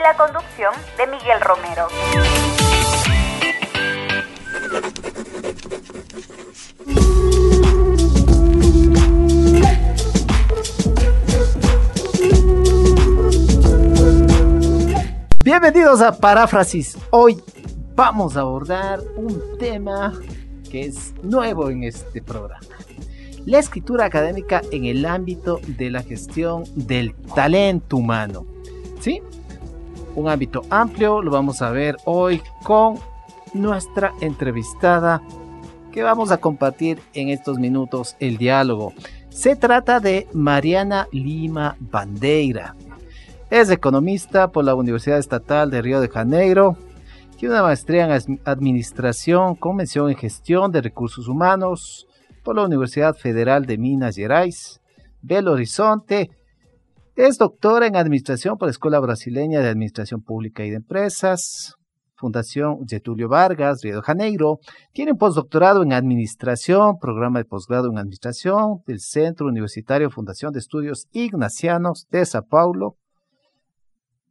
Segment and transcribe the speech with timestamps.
[0.00, 1.86] la conducción de Miguel Romero.
[15.44, 16.96] Bienvenidos a Paráfrasis.
[17.10, 17.42] Hoy
[17.94, 20.18] vamos a abordar un tema
[20.70, 22.66] que es nuevo en este programa.
[23.44, 28.46] La escritura académica en el ámbito de la gestión del talento humano.
[29.00, 29.22] ¿Sí?
[30.20, 31.22] Un ámbito amplio.
[31.22, 32.98] Lo vamos a ver hoy con
[33.54, 35.22] nuestra entrevistada
[35.92, 38.92] que vamos a compartir en estos minutos el diálogo.
[39.28, 42.76] Se trata de Mariana Lima Bandeira.
[43.50, 46.76] Es economista por la Universidad Estatal de Río de Janeiro.
[47.36, 52.06] Tiene una maestría en Administración con mención en Gestión de Recursos Humanos
[52.44, 54.80] por la Universidad Federal de Minas Gerais,
[55.22, 56.30] Belo Horizonte
[57.26, 61.74] es doctora en Administración por la Escuela Brasileña de Administración Pública y de Empresas,
[62.14, 64.58] Fundación Getulio Vargas, Río de Janeiro.
[64.92, 70.60] Tiene un postdoctorado en Administración, programa de posgrado en Administración del Centro Universitario Fundación de
[70.60, 72.96] Estudios Ignacianos de Sao Paulo.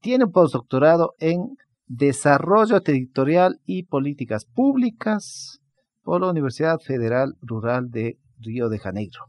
[0.02, 5.60] Tiene un postdoctorado en Desarrollo Territorial y Políticas Públicas
[6.02, 9.26] por la Universidad Federal Rural de Río de Janeiro.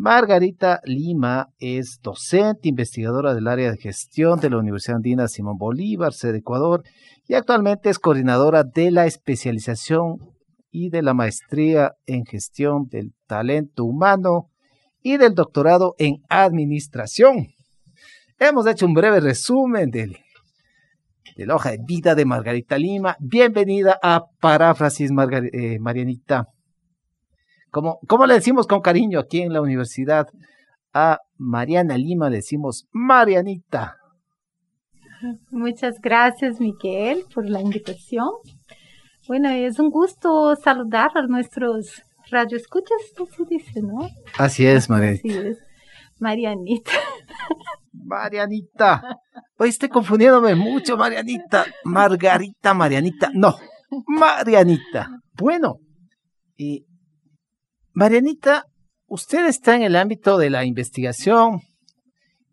[0.00, 6.12] Margarita Lima es docente, investigadora del área de gestión de la Universidad Andina Simón Bolívar,
[6.12, 6.84] sede Ecuador,
[7.26, 10.18] y actualmente es coordinadora de la especialización
[10.70, 14.52] y de la maestría en gestión del talento humano
[15.02, 17.48] y del doctorado en administración.
[18.38, 20.12] Hemos hecho un breve resumen de
[21.38, 23.16] la hoja de vida de Margarita Lima.
[23.18, 26.46] Bienvenida a Paráfrasis, eh, Marianita.
[27.70, 30.28] Como, le decimos con cariño aquí en la universidad
[30.92, 32.30] a Mariana Lima?
[32.30, 33.96] Le decimos Marianita.
[35.50, 38.28] Muchas gracias, Miguel, por la invitación.
[39.26, 44.08] Bueno, es un gusto saludar a nuestros radioescuchas, así dice, ¿no?
[44.38, 45.28] Así es, Marianita.
[45.28, 45.58] Así es.
[46.18, 46.92] Marianita.
[47.92, 49.02] Marianita.
[49.58, 51.66] Hoy estoy confundiéndome mucho, Marianita.
[51.84, 53.30] Margarita, Marianita.
[53.34, 53.56] No,
[54.06, 55.08] Marianita.
[55.34, 55.76] Bueno,
[56.56, 56.86] y
[57.98, 58.62] Marianita,
[59.08, 61.62] usted está en el ámbito de la investigación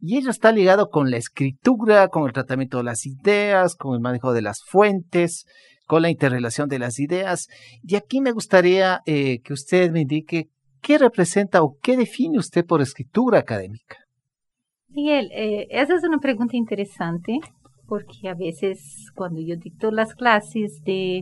[0.01, 3.99] y ello está ligado con la escritura, con el tratamiento de las ideas, con el
[3.99, 5.45] manejo de las fuentes,
[5.85, 7.47] con la interrelación de las ideas.
[7.83, 10.47] Y aquí me gustaría eh, que usted me indique
[10.81, 13.97] qué representa o qué define usted por escritura académica.
[14.89, 17.37] Miguel, eh, esa es una pregunta interesante
[17.87, 21.21] porque a veces cuando yo dicto las clases de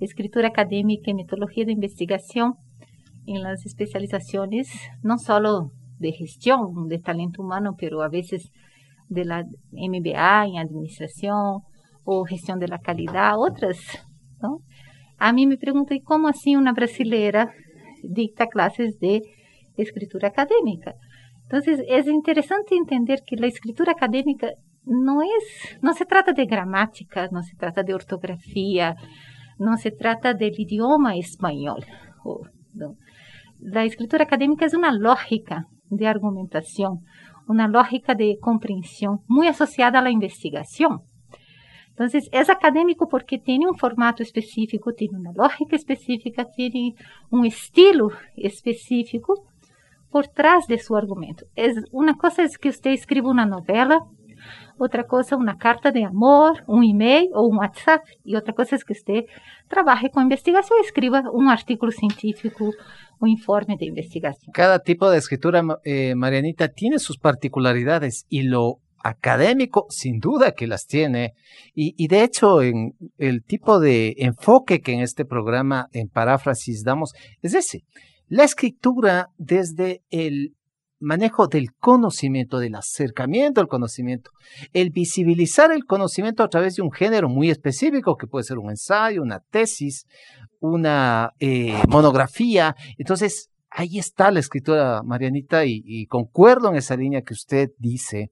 [0.00, 2.54] escritura académica y metodología de investigación,
[3.26, 4.68] en las especializaciones,
[5.02, 8.50] no solo de gestión de talento humano, pero a veces
[9.08, 11.60] de la MBA en administración
[12.04, 13.78] o gestión de la calidad, otras,
[14.40, 14.58] ¿no?
[15.18, 17.52] A mí me preguntan, cómo así una brasilera
[18.02, 19.22] dicta clases de
[19.76, 20.94] escritura académica?
[21.42, 24.48] Entonces, es interesante entender que la escritura académica
[24.84, 28.96] no es, no se trata de gramática, no se trata de ortografía,
[29.58, 31.84] no se trata del idioma español,
[32.74, 32.96] ¿no?
[33.62, 37.04] La escritura académica es una lógica de argumentación,
[37.46, 41.02] una lógica de comprensión muy asociada a la investigación.
[41.90, 46.94] Entonces, es académico porque tiene un formato específico, tiene una lógica específica, tiene
[47.30, 49.44] un estilo específico
[50.10, 51.44] por trás de su argumento.
[51.92, 54.00] Una cosa es que usted escriba una novela,
[54.84, 58.84] otra cosa una carta de amor, un email o un WhatsApp, y otra cosa es
[58.84, 59.24] que usted
[59.68, 62.70] trabaje con investigación, escriba un artículo científico,
[63.20, 64.52] un informe de investigación.
[64.52, 70.66] Cada tipo de escritura, eh, Marianita, tiene sus particularidades y lo académico, sin duda que
[70.66, 71.32] las tiene.
[71.74, 77.54] Y, de hecho, el tipo de enfoque que en este programa, en paráfrasis, damos, es
[77.54, 77.80] ese.
[78.28, 80.54] La escritura desde el
[81.02, 84.30] manejo del conocimiento, del acercamiento al conocimiento,
[84.72, 88.70] el visibilizar el conocimiento a través de un género muy específico, que puede ser un
[88.70, 90.06] ensayo, una tesis,
[90.60, 92.74] una eh, monografía.
[92.96, 98.30] Entonces, ahí está la escritura, Marianita, y, concuerdo en esa línea que usted dice.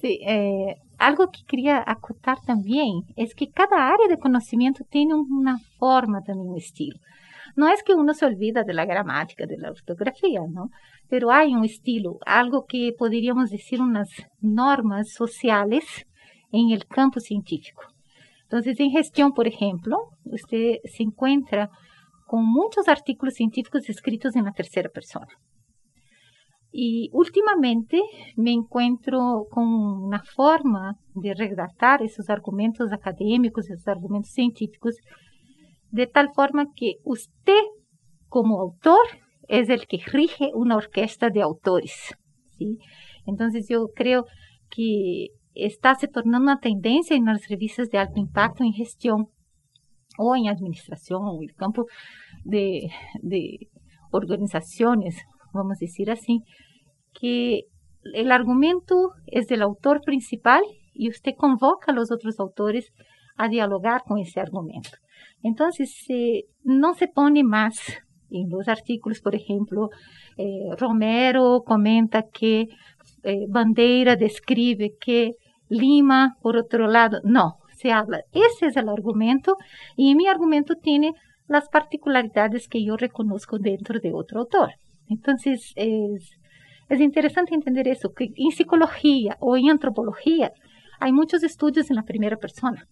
[0.00, 5.58] Sí, eh, algo que quería acotar también es que cada área de conocimiento tiene una
[5.78, 6.98] forma, también un estilo.
[7.56, 10.70] No es que uno se olvida de la gramática, de la ortografía, ¿no?
[11.08, 14.08] Pero hay un estilo, algo que podríamos decir unas
[14.40, 15.84] normas sociales
[16.52, 17.82] en el campo científico.
[18.42, 21.70] Entonces, en gestión, por ejemplo, usted se encuentra
[22.26, 25.28] con muchos artículos científicos escritos en la tercera persona.
[26.70, 28.00] Y últimamente
[28.36, 34.96] me encuentro con una forma de redactar esos argumentos académicos, esos argumentos científicos,
[35.90, 37.62] de tal forma que usted
[38.28, 39.00] como autor
[39.48, 42.14] es el que rige una orquesta de autores.
[42.58, 42.78] ¿sí?
[43.26, 44.24] Entonces yo creo
[44.70, 49.28] que está se tornando una tendencia en las revistas de alto impacto en gestión
[50.18, 51.86] o en administración o en el campo
[52.44, 52.88] de,
[53.22, 53.68] de
[54.10, 55.16] organizaciones,
[55.52, 56.42] vamos a decir así,
[57.12, 57.62] que
[58.14, 60.62] el argumento es del autor principal
[60.92, 62.92] y usted convoca a los otros autores
[63.36, 64.90] a dialogar con ese argumento.
[65.42, 66.04] Entonces,
[66.64, 67.80] no se pone más
[68.30, 69.90] en los artículos, por ejemplo,
[70.36, 72.66] eh, Romero comenta que
[73.22, 75.32] eh, Bandeira describe que
[75.68, 79.56] Lima, por otro lado, no, se habla, ese es el argumento
[79.96, 81.12] y mi argumento tiene
[81.46, 84.70] las particularidades que yo reconozco dentro de otro autor.
[85.08, 86.38] Entonces, es,
[86.88, 90.52] es interesante entender eso, que en psicología o en antropología
[91.00, 92.86] hay muchos estudios en la primera persona.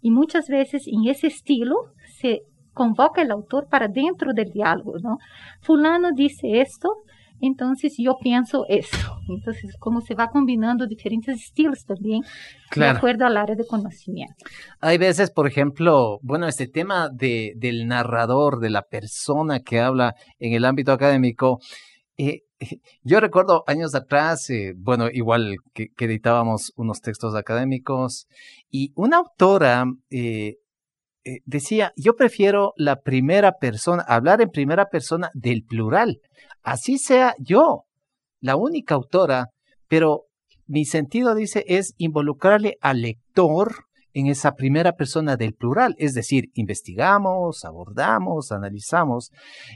[0.00, 1.76] Y muchas veces en ese estilo
[2.20, 2.42] se
[2.72, 5.18] convoca el autor para dentro del diálogo, ¿no?
[5.60, 6.88] Fulano dice esto,
[7.40, 9.18] entonces yo pienso eso.
[9.28, 12.22] Entonces, cómo se va combinando diferentes estilos también,
[12.74, 14.34] de acuerdo al área de conocimiento.
[14.80, 20.14] Hay veces, por ejemplo, bueno, este tema de, del narrador, de la persona que habla
[20.38, 21.60] en el ámbito académico,
[22.18, 22.42] eh,
[23.02, 28.26] yo recuerdo años atrás, eh, bueno, igual que, editábamos unos textos académicos
[28.70, 30.56] y una autora eh,
[31.44, 36.20] decía, yo prefiero la primera persona, hablar en primera persona del plural,
[36.62, 37.84] así sea yo,
[38.40, 39.48] la única autora,
[39.88, 40.24] pero
[40.66, 46.46] mi sentido, dice, es involucrarle al lector en esa primera persona del plural, es decir,
[46.54, 49.30] investigamos, abordamos, analizamos.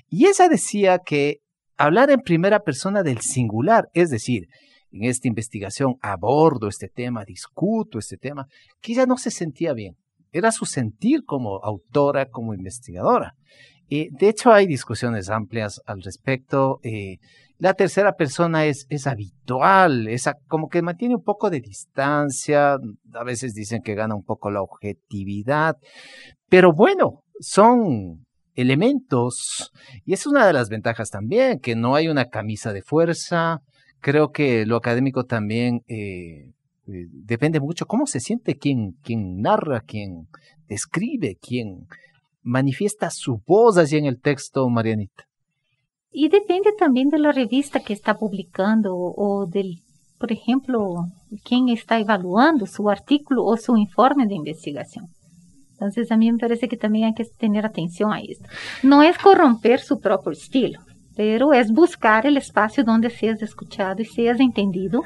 [0.08, 1.38] Y ella decía que
[1.76, 4.48] hablar en primera persona del singular, es decir,
[4.90, 8.46] en esta investigación abordo este tema, discuto este tema,
[8.80, 9.96] que ella no se sentía bien.
[10.32, 13.34] Era su sentir como autora, como investigadora.
[13.90, 16.80] Eh, de hecho, hay discusiones amplias al respecto.
[16.82, 17.18] Eh,
[17.58, 22.74] la tercera persona es, habitual, es como que mantiene un poco de distancia,
[23.12, 25.76] a veces dicen que gana un poco la objetividad,
[26.48, 29.72] pero bueno, son elementos
[30.04, 33.60] y es una de las ventajas también, que no hay una camisa de fuerza.
[34.00, 36.52] Creo que lo académico también eh,
[36.86, 40.28] depende mucho cómo se siente quien, quien narra, quien
[40.68, 41.86] describe, quien
[42.42, 45.24] manifiesta su voz allí en el texto, Marianita.
[46.10, 49.82] Y depende también de la revista que está publicando o del,
[50.18, 51.06] por ejemplo,
[51.42, 55.06] quién está evaluando su artículo o su informe de investigación.
[55.74, 58.48] Entonces a mí me parece que también hay que tener atención a esto.
[58.82, 60.80] No es corromper su propio estilo,
[61.16, 65.02] pero es buscar el espacio donde seas escuchado y seas entendido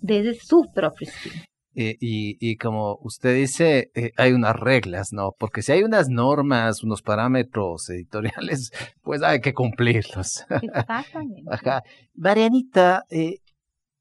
[0.00, 1.42] desde su propio estilo.
[1.78, 5.32] Eh, y, y, como usted dice, eh, hay unas reglas, ¿no?
[5.38, 8.72] Porque si hay unas normas, unos parámetros editoriales,
[9.02, 10.46] pues hay que cumplirlos.
[10.48, 11.42] Exactamente.
[11.50, 11.82] Ajá.
[12.14, 13.40] Marianita, eh,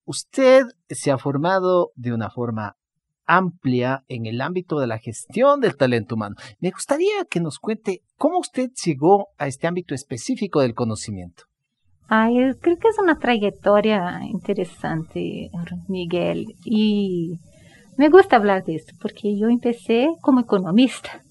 [0.06, 2.78] usted se ha formado de una forma
[3.26, 6.36] amplia en el ámbito de la gestión del talento humano.
[6.60, 11.44] Me gustaría que nos cuente cómo usted llegó a este ámbito específico del conocimiento.
[12.08, 15.50] Ay, creo que es una trayectoria interesante,
[15.88, 17.40] Miguel, y
[17.98, 21.24] me gusta hablar de esto porque yo empecé como economista,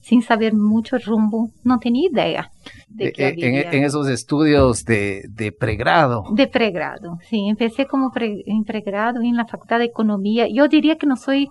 [0.00, 2.50] sin saber mucho rumbo, no tenía idea.
[2.88, 6.24] De eh, eh, en, esos estudios de, de, pregrado.
[6.32, 10.46] De pregrado, sí, empecé como en pregrado en la Facultad de Economía.
[10.48, 11.48] Yo diría que no soy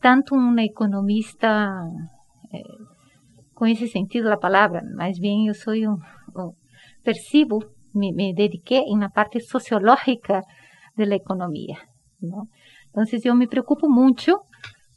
[0.00, 1.82] tanto una economista
[2.52, 2.62] eh,
[3.54, 6.02] con ese sentido de la palabra, más bien yo soy un,
[7.02, 10.42] percibo, me, me dediqué en la parte sociológica
[10.96, 11.78] de la economía,
[12.20, 12.44] ¿no?
[12.86, 14.42] Entonces yo me preocupo mucho,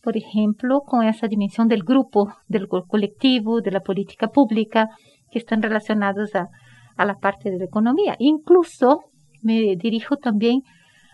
[0.01, 4.89] por ejemplo, con esa dimensión del grupo, del colectivo, de la política pública,
[5.31, 6.49] que están relacionados a,
[6.97, 8.15] la parte de la economía.
[8.19, 9.05] Incluso
[9.41, 10.63] me dirijo también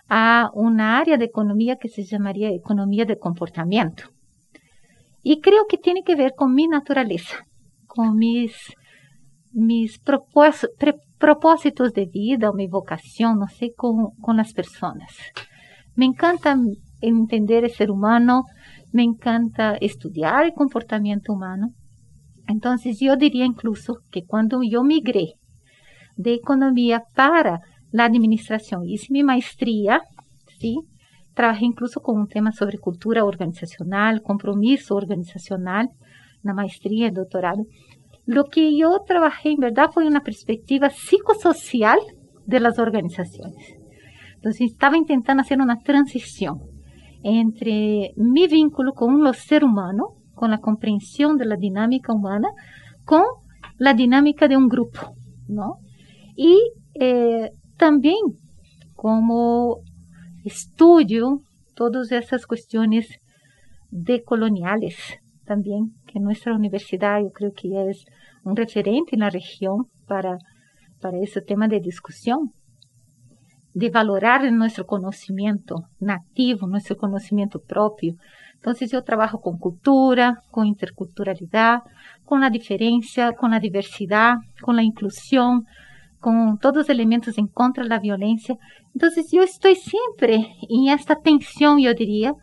[0.09, 4.05] a una área de economía que se llamaría economía de comportamiento.
[5.21, 7.45] Y creo que tiene que ver con mi naturaleza,
[7.85, 8.55] con mis,
[9.51, 15.15] mis propósitos de vida o mi vocación, no sé, con, con las personas.
[15.95, 16.57] Me encanta
[17.01, 18.43] entender el ser humano,
[18.95, 21.73] me encanta estudiar el comportamiento humano.
[22.47, 25.33] Entonces yo diría incluso que cuando yo migré
[26.15, 27.59] de economía para
[27.91, 30.01] la administración, hice mi maestría,
[30.59, 30.77] ¿sí?
[31.33, 35.89] Trabajé incluso con un tema sobre cultura organizacional, compromiso organizacional,
[36.41, 37.65] la maestría y doctorado.
[38.25, 41.99] Lo que yo trabajé en verdad fue una perspectiva psicosocial
[42.45, 43.75] de las organizaciones.
[44.35, 46.74] Entonces estaba intentando hacer una transición
[47.27, 52.49] entre mi vínculo con los ser humano, con la comprensión de la dinámica humana,
[53.03, 53.23] con
[53.79, 55.15] la dinámica de un grupo,
[55.47, 55.77] ¿no?
[56.35, 56.55] Y
[56.93, 58.19] eh, también
[58.93, 59.79] como
[60.43, 61.39] estudio
[61.73, 63.07] todas esas cuestiones
[63.89, 64.95] decoloniales
[65.45, 68.05] también, que nuestra universidad yo creo que es
[68.43, 70.37] un referente en la región para,
[71.01, 72.51] para ese tema de discusión,
[73.75, 78.15] de valorar nuestro conocimiento nativo, nuestro conocimiento propio.
[78.55, 81.81] Entonces yo trabajo con cultura, con interculturalidad,
[82.23, 85.65] con la diferencia, con la diversidad, con la inclusión,
[86.19, 88.55] con todos los elementos en contra de la violencia.
[88.93, 92.33] Entonces yo estoy siempre en esta tensión, yo diría,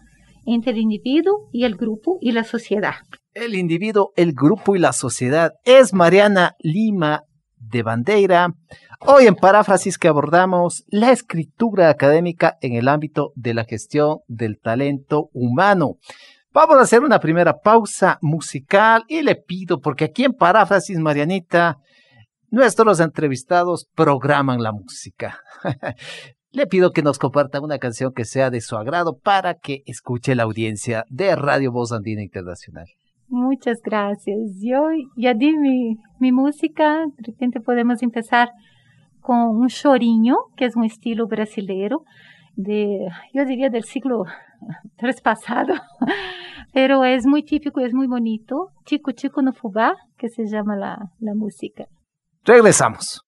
[0.44, 2.94] entre el individuo y el grupo y la sociedad.
[3.32, 7.22] El individuo, el grupo y la sociedad es Mariana Lima
[7.62, 8.54] de Bandeira.
[9.00, 14.59] Hoy en paráfrasis que abordamos la escritura académica en el ámbito de la gestión del
[14.61, 15.97] talento humano.
[16.52, 21.78] Vamos a hacer una primera pausa musical y le pido, porque aquí en paráfrasis, Marianita,
[22.50, 25.40] nuestros entrevistados programan la música.
[26.50, 30.35] Le pido que nos comparta una canción que sea de su agrado para que escuche
[30.35, 32.88] la audiencia de Radio Voz Andina Internacional.
[33.32, 34.36] Muchas gracias.
[34.60, 38.50] Yo ya di mi, música, de repente podemos empezar
[39.22, 42.04] con un chorinho, que es un estilo brasileiro,
[42.56, 44.24] de, yo diría del siglo
[44.98, 45.72] traspasado,
[46.74, 48.68] pero es muy típico, es muy bonito.
[48.84, 51.86] Chico Chico no Fubá, que se llama la, la música.
[52.44, 53.22] Regresamos.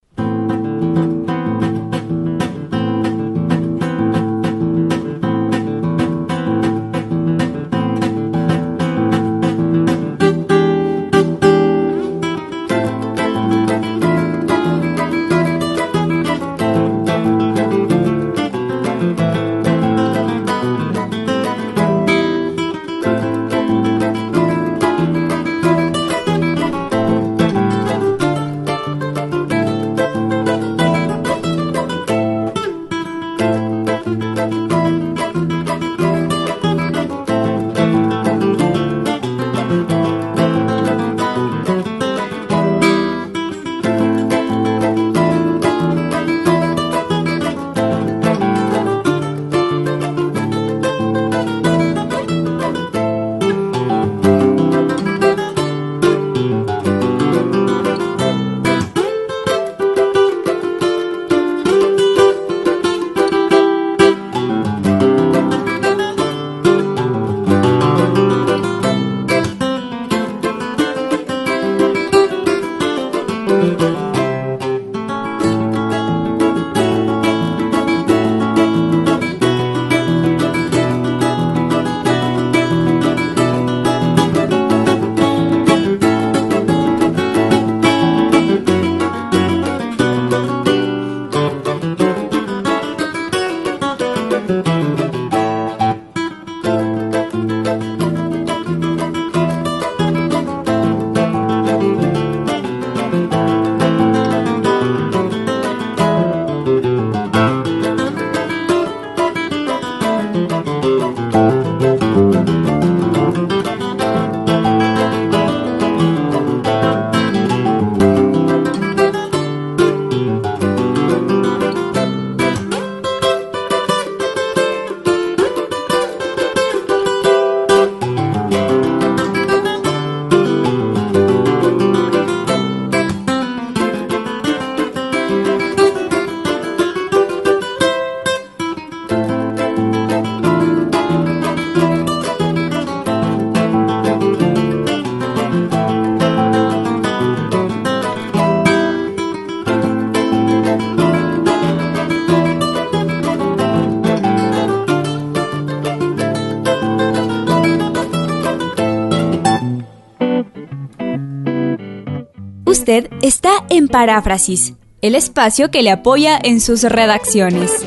[163.95, 167.87] Paráfrasis, el espacio que le apoya en sus redacciones.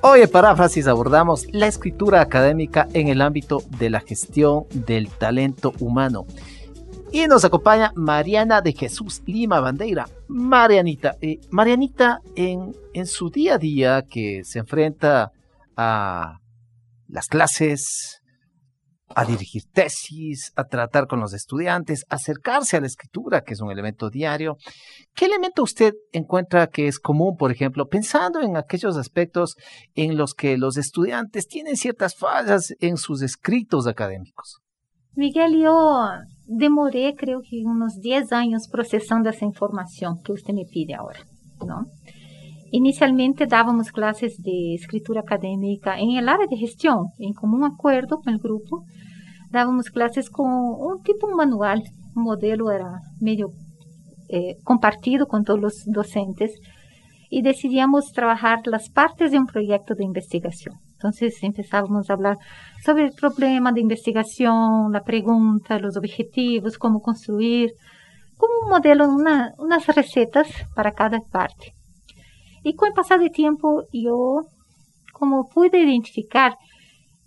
[0.00, 5.74] Hoy en Paráfrasis abordamos la escritura académica en el ámbito de la gestión del talento
[5.78, 6.24] humano.
[7.16, 10.06] Y nos acompaña Mariana de Jesús Lima Bandeira.
[10.28, 15.32] Marianita, eh, Marianita, en, en su día a día que se enfrenta
[15.78, 16.40] a
[17.08, 18.20] las clases,
[19.08, 23.70] a dirigir tesis, a tratar con los estudiantes, acercarse a la escritura, que es un
[23.70, 24.58] elemento diario.
[25.14, 29.56] ¿Qué elemento usted encuentra que es común, por ejemplo, pensando en aquellos aspectos
[29.94, 34.60] en los que los estudiantes tienen ciertas fallas en sus escritos académicos?
[35.16, 36.10] Miguel, yo
[36.46, 41.20] demoré creo que unos 10 años procesando esa información que usted me pide ahora,
[41.66, 41.86] ¿no?
[42.70, 48.34] Inicialmente dábamos clases de escritura académica en el área de gestión, en común acuerdo con
[48.34, 48.84] el grupo.
[49.50, 51.82] Dábamos clases con un tipo manual,
[52.14, 53.48] un modelo era medio
[54.28, 56.60] eh, compartido con todos los docentes
[57.30, 60.74] y decidíamos trabajar las partes de un proyecto de investigación.
[60.96, 62.36] Entonces empezábamos a hablar
[62.82, 67.72] sobre el problema de investigación, la pregunta, los objetivos, cómo construir,
[68.38, 69.52] como un modelo, una,
[69.94, 71.74] recetas para cada parte.
[72.62, 74.40] Y con el pasar del tiempo yo
[75.12, 76.56] como pude identificar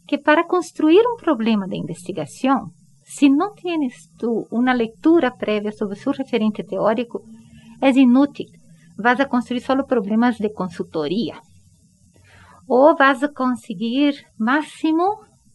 [0.07, 2.73] que para construir un problema de investigación,
[3.05, 7.21] si no tienes tú una lectura previa sobre su referente teórico,
[7.81, 8.47] es inútil.
[8.97, 11.41] Vas a construir solo problemas de consultoría.
[12.71, 15.05] O vas a conseguir máximo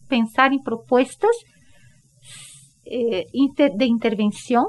[0.09, 1.31] pensar en propuestas
[2.83, 4.65] eh, de intervención,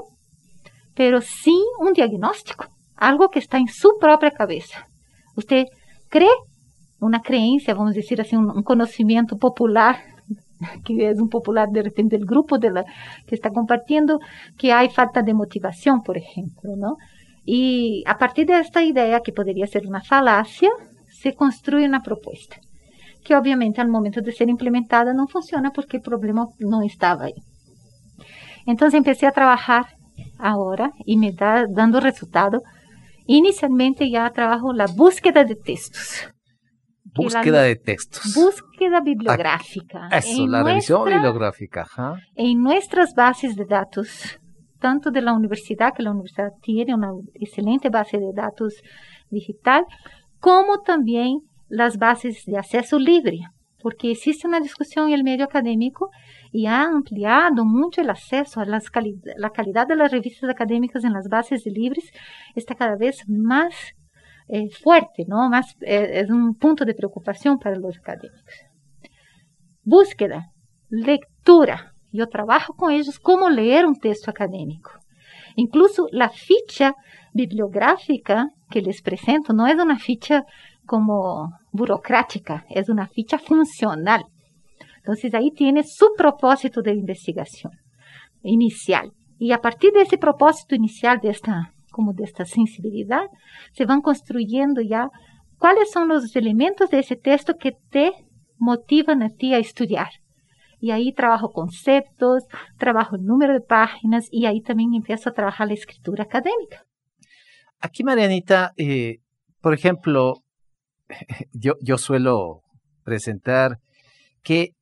[0.95, 4.87] pero sin un diagnóstico, algo que está en su propia cabeza.
[5.35, 5.65] Usted
[6.09, 6.37] cree
[6.99, 9.97] una creencia, vamos a decir así, un, un conocimiento popular
[10.85, 12.85] que es un popular de repente del grupo de la,
[13.27, 14.19] que está compartiendo,
[14.57, 16.95] que hay falta de motivación, por ejemplo, ¿no?
[17.45, 20.69] Y a partir de esta idea, que podría ser una falacia,
[21.21, 22.57] se construye una propuesta,
[23.23, 27.35] que obviamente al momento de ser implementada no funciona porque el problema no estaba ahí.
[28.65, 29.85] Entonces empecé a trabajar
[30.37, 32.61] ahora y me da dando resultado
[33.27, 36.29] Inicialmente ya trabajo la búsqueda de textos.
[37.03, 38.33] Búsqueda de textos.
[38.33, 40.07] Búsqueda bibliográfica.
[40.11, 41.85] Eso, la revisión bibliográfica.
[42.35, 44.39] En nuestras bases de datos,
[44.79, 48.75] tanto de la universidad, que la universidad tiene una excelente base de datos
[49.29, 49.83] digital,
[50.47, 53.39] como también las bases de acceso libre,
[53.81, 56.09] porque existe una discusión en el medio académico
[56.53, 61.27] y ha ampliado mucho el acceso a las cali de las revistas académicas en las
[61.27, 62.09] bases libres
[62.55, 63.73] está cada vez más
[64.47, 65.49] eh, fuerte, ¿no?
[65.49, 68.53] Más, eh, es un punto de preocupación para los académicos.
[69.83, 70.53] Búsqueda,
[70.87, 71.91] lectura.
[72.13, 74.91] Yo trabajo con ellos cómo leer un texto académico.
[75.57, 76.95] Incluso la ficha
[77.37, 80.43] bibliográfica que les presento no es una ficha
[80.85, 84.25] como burocrática, es una ficha funcional.
[84.97, 87.71] Entonces ahí tiene su propósito de investigación
[88.41, 89.13] inicial.
[89.39, 93.27] Y a partir de ese propósito inicial, de esta, como de esta sensibilidad,
[93.71, 95.09] se van construyendo ya
[95.59, 98.11] cuáles son los elementos de ese texto que te
[98.57, 100.09] motivan a ti a estudiar.
[100.79, 102.43] Y ahí trabajo conceptos,
[102.77, 106.86] trabajo el número de páginas y ahí también empiezo a trabajar la escritura académica.
[107.79, 109.19] Aquí, Marianita, eh,
[109.61, 110.43] por ejemplo,
[111.53, 112.63] yo, yo suelo
[113.03, 113.79] presentar
[114.43, 114.73] que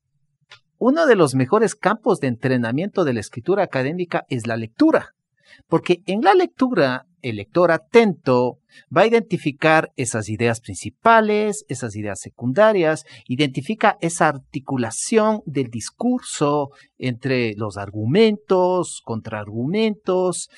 [0.77, 5.13] uno de los mejores campos de entrenamiento de la escritura académica es la lectura,
[5.67, 8.59] porque en la lectura el lector atento
[8.95, 17.55] va a identificar esas ideas principales, esas ideas secundarias, identifica esa articulación del discurso entre
[17.55, 20.49] los argumentos, contraargumentos,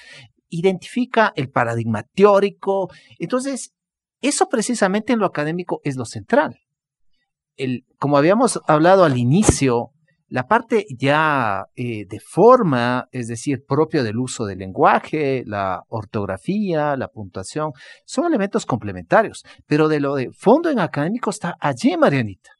[0.49, 2.89] identifica el paradigma teórico.
[3.19, 3.73] Entonces,
[4.21, 6.59] eso precisamente en lo académico es lo central.
[7.55, 9.91] El, como habíamos hablado al inicio,
[10.29, 16.97] la parte ya eh, de forma, es decir, propio del uso del lenguaje, la ortografía,
[16.97, 17.71] la puntuación,
[18.05, 22.51] son elementos complementarios, pero de lo de fondo en académico está allí, Marianita.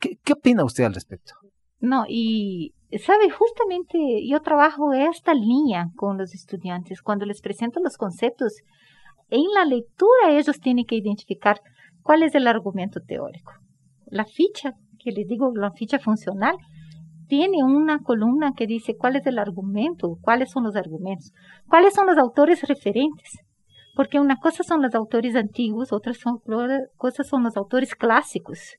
[0.00, 1.34] ¿Qué, ¿Qué opina usted al respecto?
[1.80, 7.02] No, y sabe, justamente yo trabajo esta línea con los estudiantes.
[7.02, 8.62] Cuando les presento los conceptos,
[9.30, 11.60] en la lectura ellos tienen que identificar
[12.02, 13.52] cuál es el argumento teórico.
[14.06, 16.56] La ficha, que les digo, la ficha funcional,
[17.26, 21.32] tiene una columna que dice cuál es el argumento, cuáles son los argumentos,
[21.68, 23.40] cuáles son los autores referentes.
[23.96, 26.40] Porque una cosa son los autores antiguos, otras son,
[26.96, 28.76] cosas son los autores clásicos.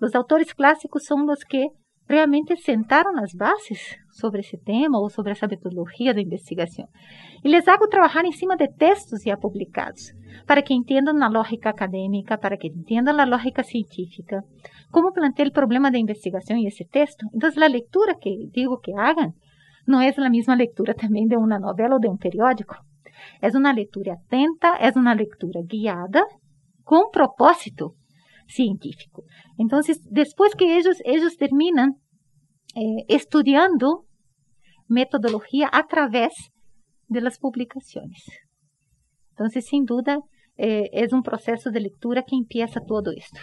[0.00, 1.68] Los autores clásicos son los que
[2.06, 6.88] realmente sentaron las bases sobre ese tema o sobre esa metodología de investigación.
[7.42, 10.14] Y les hago trabajar encima de textos ya publicados,
[10.46, 14.44] para que entiendan la lógica académica, para que entiendan la lógica científica,
[14.90, 17.26] cómo plantea el problema de investigación y ese texto.
[17.32, 19.34] Entonces, la lectura que digo que hagan
[19.86, 22.76] no es la misma lectura también de una novela o de un periódico.
[23.40, 26.24] Es una lectura atenta, es una lectura guiada
[26.82, 27.94] con propósito
[28.46, 29.24] científico.
[29.58, 31.96] Entonces, después que ellos, ellos terminan
[32.74, 34.04] eh, estudiando
[34.88, 36.32] metodología a través
[37.08, 38.24] de las publicaciones.
[39.30, 40.18] Entonces, sin duda,
[40.56, 43.40] eh, es un proceso de lectura que empieza todo esto.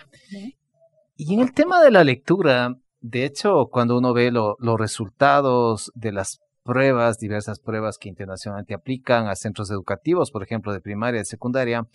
[1.16, 6.12] Y en el tema de la lectura, de hecho, cuando uno ve los resultados de
[6.12, 11.26] las pruebas, diversas pruebas que internacionalmente aplican a centros educativos, por ejemplo, de primaria y
[11.26, 11.88] secundaria,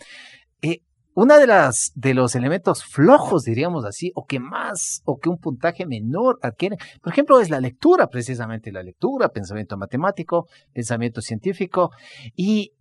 [0.62, 0.81] eh,
[1.17, 5.39] una de las de los elementos flojos, diríamos así, o que más, o que un
[5.39, 11.91] puntaje menor adquiere, por ejemplo, es la lectura, precisamente la lectura, pensamiento matemático, pensamiento científico.
[12.37, 12.73] Y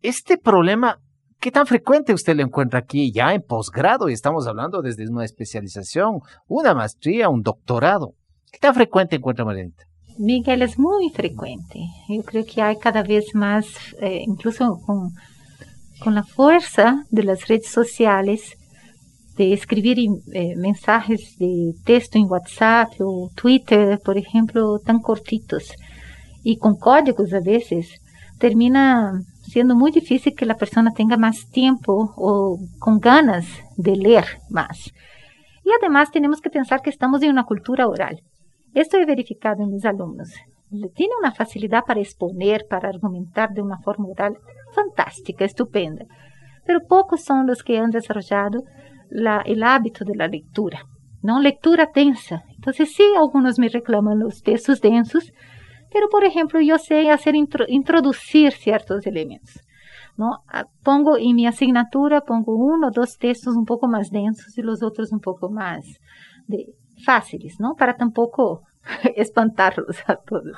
[0.00, 1.00] este problema
[1.40, 4.08] ¿Qué tan frecuente usted lo encuentra aquí ya en posgrado?
[4.08, 8.14] Y estamos hablando desde una especialización, una maestría, un doctorado.
[8.52, 9.82] ¿Qué tan frecuente encuentra Marianita?
[10.18, 11.80] Miguel, es muy frecuente.
[12.08, 13.66] Yo creo que hay cada vez más,
[14.00, 15.14] eh, incluso con,
[16.02, 18.56] con, la fuerza de las redes sociales,
[19.36, 19.98] de escribir
[20.32, 25.72] eh, mensajes de texto en WhatsApp o Twitter, por ejemplo, tan cortitos
[26.42, 28.00] y con códigos a veces,
[28.38, 29.12] termina
[29.42, 34.92] siendo muy difícil que la persona tenga más tiempo o con ganas de leer más.
[35.64, 38.20] Y además tenemos que pensar que estamos en una cultura oral.
[38.74, 40.30] Esto he verificado en mis alumnos.
[40.94, 44.38] Tiene una facilidad para exponer, para argumentar de una forma oral
[44.74, 46.06] fantástica, estupenda.
[46.64, 48.62] Pero pocos son los que han desarrollado
[49.10, 50.84] la, el hábito de la lectura.
[51.22, 51.40] ¿no?
[51.40, 52.42] Lectura tensa.
[52.54, 55.32] Entonces sí, algunos me reclaman los textos densos,
[55.92, 59.60] pero, por ejemplo, yo sé hacer introducir ciertos elementos.
[60.16, 60.38] ¿no?
[60.48, 64.62] Ah, pongo en mi asignatura, pongo uno o dos textos un poco más densos y
[64.62, 65.84] los otros un poco más
[66.46, 67.74] de, fáciles, ¿no?
[67.74, 68.62] Para tampoco
[69.16, 70.56] espantarlos a todos.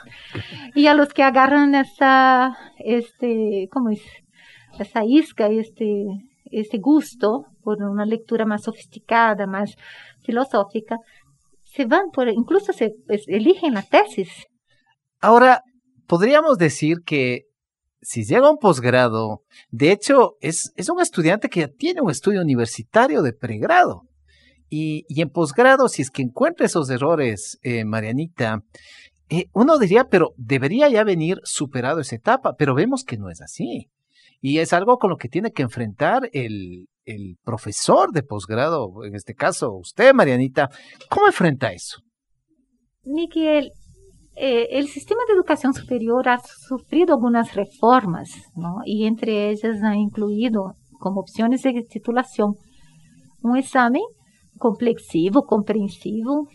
[0.74, 4.02] Y a los que agarran esa, este, ¿cómo es?
[4.78, 6.06] Esa isca, este,
[6.46, 9.76] este gusto por una lectura más sofisticada, más
[10.22, 10.98] filosófica,
[11.62, 14.46] se van por, incluso se pues, eligen la tesis
[15.24, 15.62] Ahora,
[16.06, 17.44] podríamos decir que
[18.02, 22.10] si llega a un posgrado, de hecho, es, es, un estudiante que ya tiene un
[22.10, 24.02] estudio universitario de pregrado.
[24.68, 28.62] Y, y en posgrado, si es que encuentra esos errores, eh, Marianita,
[29.30, 33.40] eh, uno diría, pero debería ya venir superado esa etapa, pero vemos que no es
[33.40, 33.90] así.
[34.40, 36.88] Y es algo con lo que tiene que enfrentar el,
[37.42, 40.70] profesor de posgrado, en este caso usted, Marianita.
[41.10, 41.98] ¿Cómo enfrenta eso?
[43.04, 43.72] Miguel,
[44.36, 48.76] eh, el sistema de educación superior ha sufrido algunas reformas, ¿no?
[48.84, 52.54] y entre ellas ha incluido como opciones de titulación
[53.42, 54.02] un examen
[54.58, 56.48] complexivo, comprensivo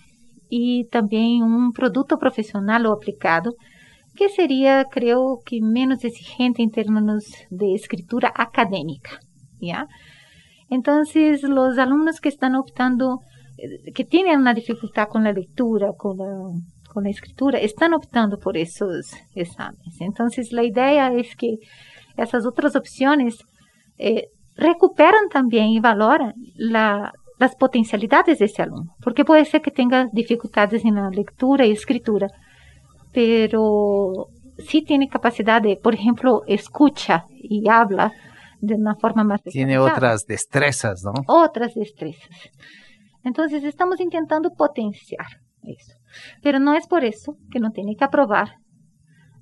[0.50, 3.56] y también un producto profesional o aplicado
[4.16, 9.20] que sería, creo que, menos exigente en términos de escritura académica,
[9.62, 9.88] ¿ya?
[10.70, 13.20] Entonces, los alumnos que están optando,
[13.58, 16.26] eh, que tienen una dificultad con la lectura, con la
[16.90, 20.02] con la escritura están optando por esos exámenes.
[20.02, 21.58] Entonces, la idea es que
[22.18, 23.38] esas otras opciones
[23.98, 29.72] eh, recuperan también y valoran la, las potencialidades de ese alumno, porque puede ser que
[29.72, 32.28] tenga dificultades en la lectura y escritura,
[33.14, 34.28] pero
[34.60, 38.14] sí tiene capacidad de, por ejemplo, escucha y habla
[38.60, 39.42] de una forma más...
[39.44, 41.14] Tiene otras destrezas, ¿no?
[41.28, 42.30] Otras destrezas.
[43.24, 45.28] Entonces, estamos intentando potenciar
[45.64, 45.94] eso.
[46.42, 48.56] Pero no es por eso que no tiene que aprobar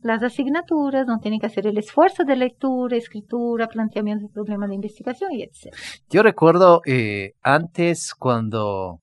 [0.07, 4.75] las asignaturas, no tiene que hacer el esfuerzo de lectura, escritura, planteamiento de problemas de
[4.75, 5.75] investigación y etc.
[6.09, 9.01] Yo recuerdo eh, antes cuando,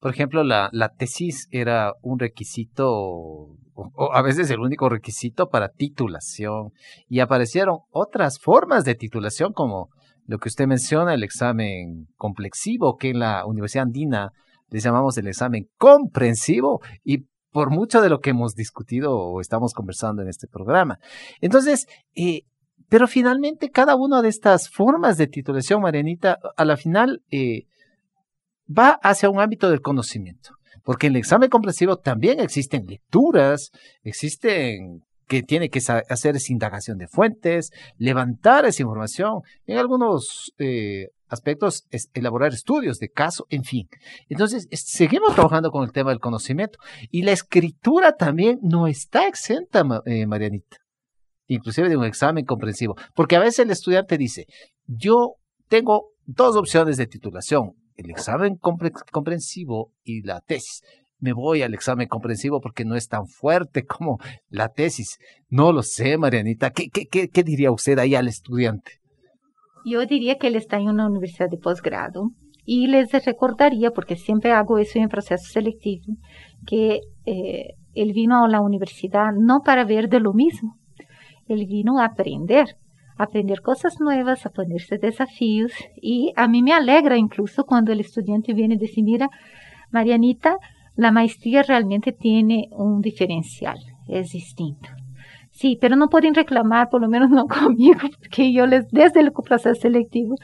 [0.00, 5.68] por ejemplo, la, la tesis era un requisito o, a veces el único requisito para
[5.68, 6.72] titulación
[7.08, 9.90] y aparecieron otras formas de titulación como
[10.26, 14.32] lo que usted menciona, el examen complexivo que en la Universidad Andina
[14.70, 19.72] les llamamos el examen comprensivo y por mucho de lo que hemos discutido o estamos
[19.72, 20.98] conversando en este programa.
[21.40, 22.42] Entonces, eh,
[22.90, 27.62] pero finalmente cada una de estas formas de titulación, Marianita, a la final eh,
[28.68, 30.50] va hacia un ámbito del conocimiento.
[30.84, 33.70] Porque en el examen comprensivo también existen lecturas,
[34.02, 39.40] existen que tiene que hacer esa indagación de fuentes, levantar esa información.
[39.64, 43.88] En algunos, eh, aspectos elaborar estudios de caso, en fin.
[44.28, 46.78] Entonces, seguimos trabajando con el tema del conocimiento
[47.10, 50.78] y la escritura también no está exenta, eh, Marianita,
[51.46, 54.46] inclusive de un examen comprensivo, porque a veces el estudiante dice,
[54.86, 55.34] yo
[55.68, 60.82] tengo dos opciones de titulación, el examen comprensivo y la tesis.
[61.18, 65.16] Me voy al examen comprensivo porque no es tan fuerte como la tesis.
[65.48, 66.72] No lo sé, Marianita.
[66.72, 69.00] ¿Qué, qué, qué, qué diría usted ahí al estudiante?
[69.88, 72.32] Yo diría que él está en una universidad de posgrado
[72.64, 76.16] y les recordaría, porque siempre hago eso en proceso selectivo,
[76.66, 80.76] que eh, él vino a la universidad no para ver de lo mismo,
[81.46, 82.76] él vino a aprender,
[83.16, 85.70] aprender cosas nuevas, a ponerse desafíos
[86.02, 89.30] y a mí me alegra incluso cuando el estudiante viene y dice, mira,
[89.92, 90.56] Marianita,
[90.96, 94.88] la maestría realmente tiene un diferencial, es distinto.
[95.56, 99.32] Sí, pero no pueden reclamar, por lo menos no conmigo, porque yo les, desde el
[99.32, 100.34] proceso selectivo,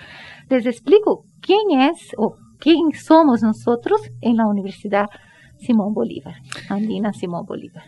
[0.49, 5.07] les explico quién es o quién somos nosotros en la Universidad
[5.59, 6.37] Simón Bolívar,
[6.71, 7.85] Andina Simón Bolívar.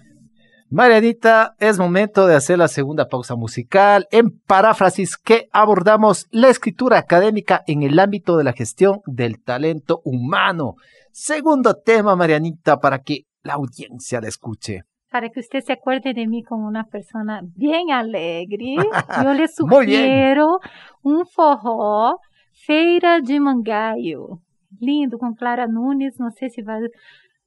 [0.68, 6.98] Marianita, es momento de hacer la segunda pausa musical en paráfrasis que abordamos la escritura
[6.98, 10.74] académica en el ámbito de la gestión del talento humano.
[11.10, 14.82] Segundo tema, Marianita, para que la audiencia la escuche
[15.14, 18.74] para que usted se acuerde de mí como una persona bien alegre,
[19.22, 20.58] yo le sugiero
[21.04, 22.18] un forró
[22.66, 24.40] Feira de Mangaio.
[24.80, 26.18] Lindo, con Clara Nunes.
[26.18, 26.80] No sé si, va,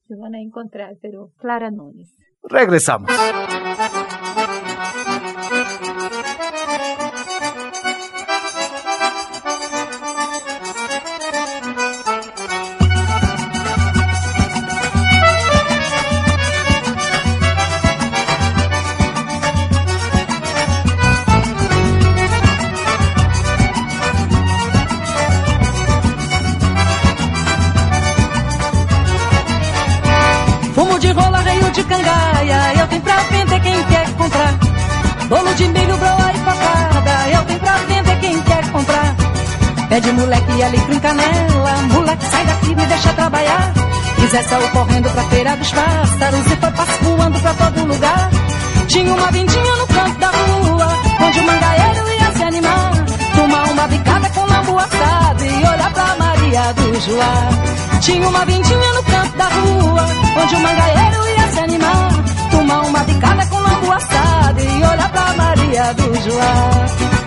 [0.07, 2.15] si van a encontrar, pero Clara Nunes.
[2.41, 3.11] Regresamos.
[35.29, 39.15] Bolo de milho, broa e facada, eu tenho pra vender quem quer comprar.
[39.89, 43.73] Pede moleque alecrim canela, moleque sai daqui me deixa trabalhar.
[44.31, 48.29] Zé saiu correndo pra feira dos pássaros e foi passo voando pra todo lugar.
[48.87, 50.87] Tinha uma vendinha no canto da rua,
[51.21, 52.91] onde o mangaeiro ia se animar.
[53.35, 57.99] Tomar uma bicada com lambu assado e olhar pra Maria do Joá.
[58.01, 60.05] Tinha uma vendinha no canto da rua,
[60.41, 61.17] onde o mangaeiro
[61.53, 62.16] se animar,
[62.67, 67.26] tomar uma picada com lombo assado e olhar pra Maria do Joá.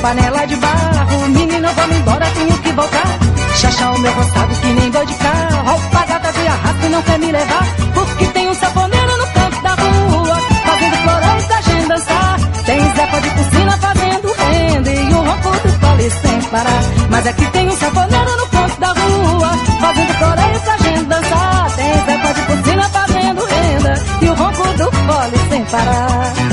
[0.00, 1.28] Panela de barro.
[1.28, 3.18] Menino, vamos embora, tenho que voltar.
[3.56, 5.70] Chachar o meu roçado que nem boi de carro.
[5.70, 7.66] Roupa gata de arrasto não quer me levar.
[7.94, 10.36] Porque tem um saponeiro no canto da rua.
[10.64, 12.40] Fazendo florão pra gente dançar.
[12.64, 14.90] Tem Zepa de piscina fazendo renda.
[14.90, 16.82] E o ronco do pole sem parar.
[17.10, 19.50] Mas aqui tem um saponeiro no canto da rua.
[19.80, 21.70] Fazendo florão pra gente dançar.
[21.76, 23.94] Tem Zepa de piscina fazendo renda.
[24.22, 26.49] E o ronco do pole sem parar.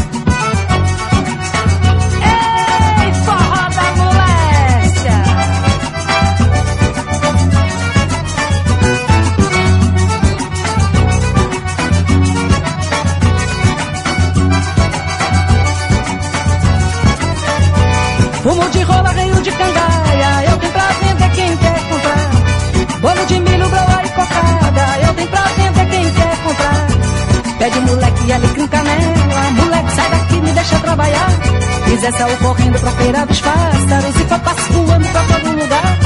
[32.02, 35.98] Zé saiu correndo pra feira dos pássaros e foi passo voando pra todo lugar.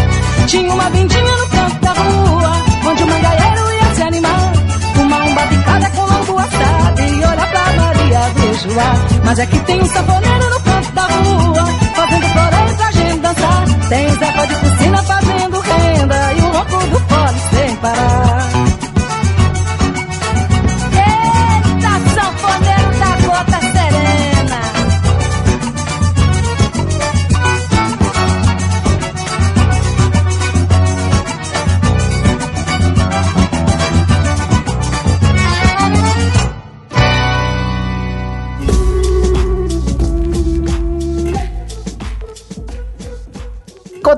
[0.48, 2.52] Tinha uma vendinha no canto da rua,
[2.90, 4.54] onde o mangaeiro ia se animar.
[4.96, 8.94] Uma umba picada com lombo assado e olhar pra Maria do Joá.
[9.26, 12.51] Mas é que tem um sanfoneiro no canto da rua, fazendo floreio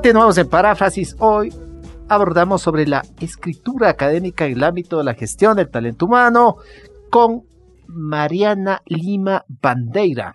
[0.04, 1.48] Continuamos en paráfrasis hoy
[2.10, 6.56] abordamos sobre la escritura académica en el ámbito de la gestión del talento humano
[7.08, 7.44] con
[7.86, 10.34] Mariana Lima Bandeira,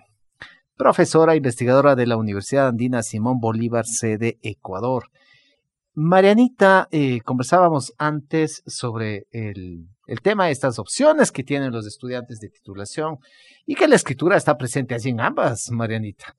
[0.76, 5.04] profesora e investigadora de la Universidad Andina Simón Bolívar, sede Ecuador.
[5.94, 9.86] Marianita, eh, conversábamos antes sobre el,
[10.20, 13.18] tema de estas opciones que tienen los estudiantes de titulación
[13.66, 16.34] y que la escritura está presente allí en ambas, Marianita.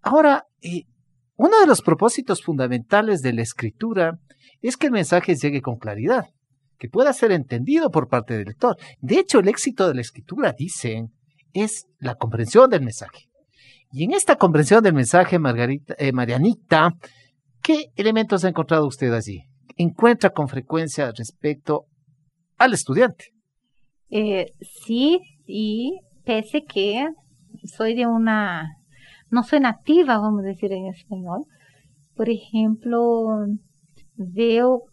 [0.00, 0.86] Ahora, eh,
[1.36, 4.18] uno de los propósitos fundamentales de la escritura
[4.60, 6.26] es que el mensaje llegue con claridad,
[6.78, 8.76] que pueda ser entendido por parte del lector.
[9.00, 11.12] De hecho, el éxito de la escritura, dicen,
[11.52, 13.28] es la comprensión del mensaje.
[13.90, 16.94] Y en esta comprensión del mensaje, Margarita, eh, Marianita,
[17.62, 19.42] ¿qué elementos ha encontrado usted allí?
[19.76, 21.86] ¿Encuentra con frecuencia respecto
[22.58, 23.26] al estudiante?
[24.10, 27.08] Eh, sí, y pese que
[27.64, 28.78] soy de una
[29.34, 31.42] no soy nativa, vamos a decir en español.
[32.14, 33.46] Por ejemplo,
[34.14, 34.84] veo,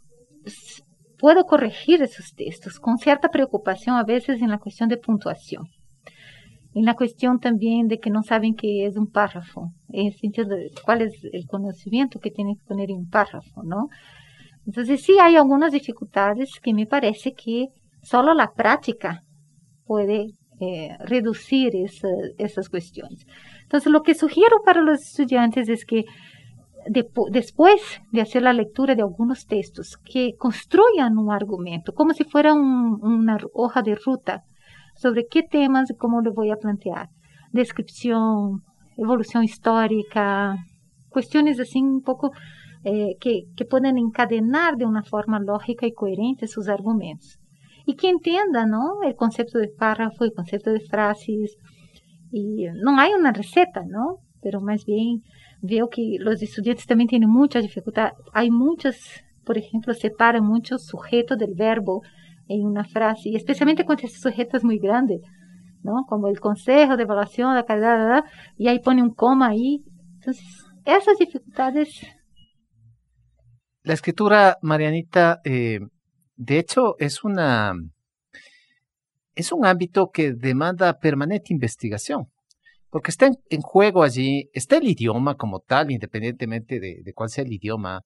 [1.20, 5.68] puedo corregir esos textos con cierta preocupación a veces en la cuestión de puntuación.
[6.74, 10.48] En la cuestión también de que no saben qué es un párrafo, en el sentido
[10.48, 13.90] de cuál es el conocimiento que tienen que poner en un párrafo, ¿no?
[14.66, 17.68] Entonces sí hay algunas dificultades que me parece que
[18.02, 19.24] solo la práctica
[19.86, 20.28] puede
[20.62, 23.26] eh, reducir esa, esas cuestiones.
[23.72, 26.04] Entonces, lo que sugiero para los estudiantes es que
[27.32, 27.82] después
[28.12, 33.38] de hacer la lectura de algunos textos, que construyan un argumento, como si fuera una
[33.54, 34.44] hoja de ruta
[34.98, 37.08] sobre qué temas y cómo lo voy a plantear.
[37.54, 38.62] Descripción,
[38.98, 40.58] evolución histórica,
[41.08, 42.32] cuestiones así un poco
[42.84, 47.40] eh, que, que puedan encadenar de una forma lógica y coherente sus argumentos.
[47.86, 49.02] Y que entienda ¿no?
[49.02, 51.58] el concepto de párrafo, el concepto de frases,
[52.32, 54.20] y no hay una receta, ¿no?
[54.42, 55.22] Pero más bien
[55.62, 58.12] veo que los estudiantes también tienen mucha dificultad.
[58.34, 58.98] Hay muchas,
[59.46, 62.02] por ejemplo, separan mucho sujeto del verbo
[62.48, 65.20] en una frase, especialmente cuando ese sujeto es muy grande,
[65.84, 66.06] ¿no?
[66.08, 68.24] Como el consejo de de la calidad,
[68.58, 69.84] y ahí pone un coma ahí.
[70.16, 72.02] Entonces, esas dificultades.
[73.84, 75.80] La escritura, Marianita, eh,
[76.36, 77.74] de hecho, es una
[79.36, 82.28] es un ámbito que demanda permanente investigación,
[82.90, 87.54] porque está en, juego allí, está el idioma como tal, independientemente de, cuál sea el
[87.54, 88.02] idioma,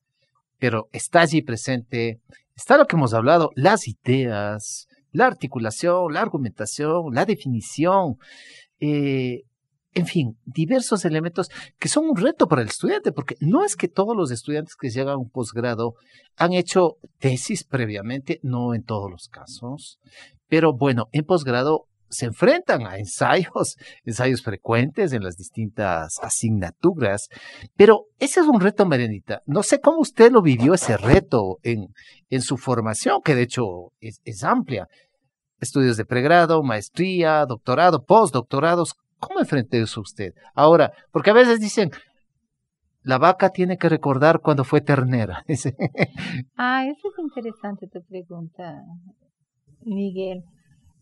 [0.60, 2.20] pero está allí presente,
[2.56, 8.18] está lo que hemos hablado, las ideas, la articulación, la argumentación, la definición,
[8.80, 9.44] eh,
[9.96, 13.88] en fin, diversos elementos que son un reto para el estudiante, porque no es que
[13.88, 15.96] todos los estudiantes que llegan a un posgrado
[16.36, 20.00] han hecho tesis previamente, no en todos los casos,
[20.56, 27.28] pero bueno, en posgrado se enfrentan a ensayos, ensayos frecuentes en las distintas asignaturas,
[27.76, 29.42] pero ese es un reto, Marianita.
[29.46, 31.88] No sé cómo usted lo vivió ese reto en,
[32.30, 34.88] en su formación, que de hecho es, es amplia.
[35.60, 38.94] Estudios de pregrado, maestría, doctorado, postdoctorados.
[39.20, 40.32] ¿Cómo enfrentó eso usted?
[40.54, 41.92] Ahora, porque a veces dicen,
[43.04, 45.44] la vaca tiene que recordar cuando fue ternera.
[46.56, 48.86] ah, eso es interesante tu pregunta,
[49.86, 50.44] Miguel.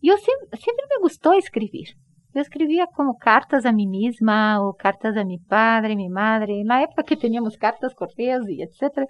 [0.02, 1.88] Yo siempre, siempre me gustó escribir.
[2.34, 6.66] Yo escribía como cartas a mí misma o cartas a mi padre, mi madre, en
[6.66, 9.08] la época que teníamos cartas, correos y etc.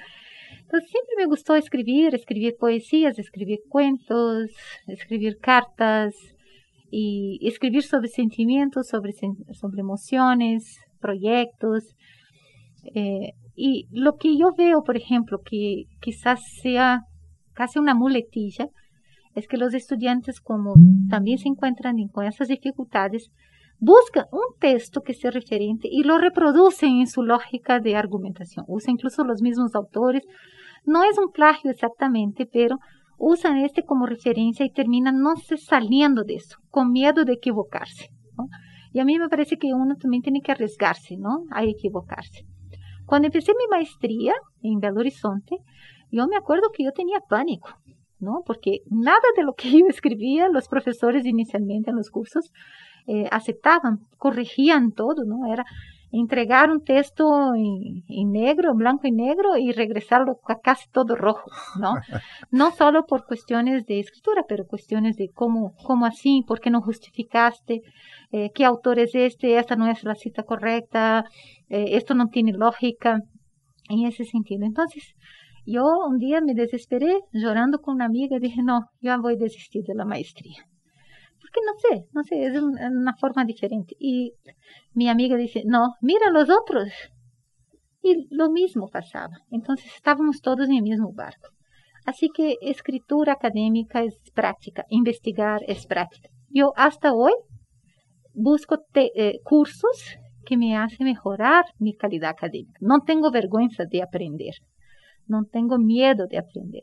[0.60, 4.50] Entonces siempre me gustó escribir, escribir poesías, escribir cuentos,
[4.86, 6.14] escribir cartas
[6.90, 11.96] y escribir sobre sentimientos, sobre, sobre emociones, proyectos.
[12.94, 17.00] Eh, y lo que yo veo, por ejemplo, que quizás sea
[17.54, 18.68] casi una muletilla,
[19.34, 20.74] es que los estudiantes, como
[21.08, 23.30] también se encuentran con esas dificultades,
[23.78, 28.64] buscan un texto que sea referente y lo reproducen en su lógica de argumentación.
[28.68, 30.22] Usan incluso los mismos autores.
[30.84, 32.78] No es un plagio exactamente, pero
[33.18, 38.08] usan este como referencia y terminan no se saliendo de eso, con miedo de equivocarse.
[38.92, 41.44] Y a mí me parece que uno también tiene que arriesgarse, ¿no?
[41.50, 42.46] A equivocarse.
[43.06, 45.56] Cuando empecé mi maestría en Belo Horizonte,
[46.10, 47.68] yo me acuerdo que yo tenía pánico.
[48.24, 48.42] ¿No?
[48.44, 52.52] Porque nada de lo que yo escribía, los profesores inicialmente en los cursos
[53.06, 55.52] eh, aceptaban, corregían todo, ¿no?
[55.52, 55.64] Era
[56.10, 61.94] entregar un texto en, negro, blanco y negro, y regresarlo casi todo rojo, ¿no?
[62.50, 66.80] No solo por cuestiones de escritura, pero cuestiones de cómo, cómo así, por qué no
[66.82, 67.82] justificaste,
[68.30, 71.24] eh, qué autor es este, esta no es la cita correcta,
[71.68, 73.20] eh, esto no tiene lógica,
[73.88, 74.64] en ese sentido.
[74.64, 75.14] Entonces,
[75.66, 79.84] yo un día me desesperé llorando con una amiga dije, no, yo voy a desistir
[79.84, 80.66] de la maestría.
[81.40, 83.94] Porque no sé, no sé, es una forma diferente.
[83.98, 84.32] Y
[84.92, 86.90] mi amiga dice, no, mira los otros.
[88.02, 89.36] Y lo mismo pasaba.
[89.50, 91.48] Entonces estábamos todos en el mismo barco.
[92.04, 96.28] Así que escritura académica es práctica, investigar es práctica.
[96.50, 97.32] Yo hasta hoy
[98.34, 102.78] busco eh, cursos que me hacen mejorar mi calidad académica.
[102.80, 104.54] No tengo vergüenza de aprender.
[105.26, 106.82] No tengo miedo de aprender.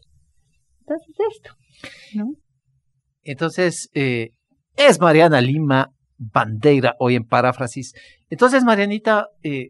[0.79, 1.51] Entonces, esto.
[2.15, 2.33] ¿no?
[3.23, 4.31] Entonces, eh,
[4.75, 7.93] es Mariana Lima Bandeira, hoy en paráfrasis.
[8.29, 9.69] Entonces, Marianita, eh,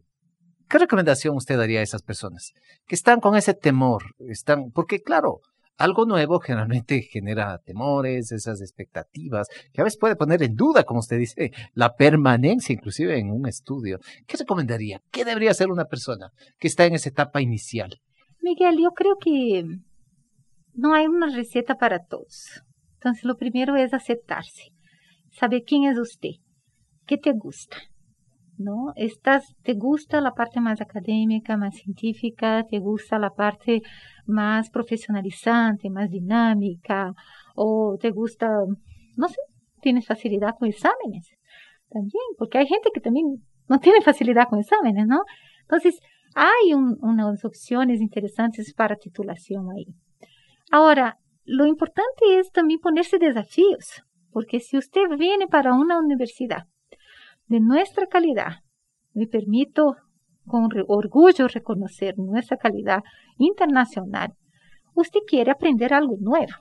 [0.69, 2.51] ¿qué recomendación usted daría a esas personas
[2.87, 4.03] que están con ese temor?
[4.19, 5.41] Están, porque claro,
[5.77, 10.99] algo nuevo generalmente genera temores, esas expectativas, que a veces puede poner en duda, como
[10.99, 13.99] usted dice, la permanencia inclusive en un estudio.
[14.27, 15.01] ¿Qué recomendaría?
[15.11, 17.99] ¿Qué debería hacer una persona que está en esa etapa inicial?
[18.41, 19.65] Miguel, yo creo que
[20.73, 22.63] no hay una receta para todos.
[22.95, 24.71] Entonces, lo primero es aceptarse,
[25.31, 26.35] saber quién es usted,
[27.05, 27.77] qué te gusta,
[28.57, 28.93] ¿no?
[28.95, 33.81] Estás, te gusta la parte más académica, más científica, te gusta la parte
[34.25, 37.13] más profesionalizante, más dinámica,
[37.55, 38.49] o te gusta,
[39.17, 39.37] no sé,
[39.81, 41.29] tienes facilidad con exámenes
[41.89, 45.23] también, porque hay gente que también no tiene facilidad con exámenes, ¿no?
[45.61, 45.99] Entonces,
[46.35, 49.87] hay unas opciones interesantes para titulación ahí.
[50.71, 56.67] Ahora, lo importante es también ponerse desafíos, porque si usted viene para una universidad
[57.47, 58.63] de nuestra calidad,
[59.13, 59.95] me permito
[60.45, 63.03] con orgullo reconocer nuestra calidad
[63.37, 64.33] internacional,
[64.93, 66.53] usted quiere aprender algo nuevo.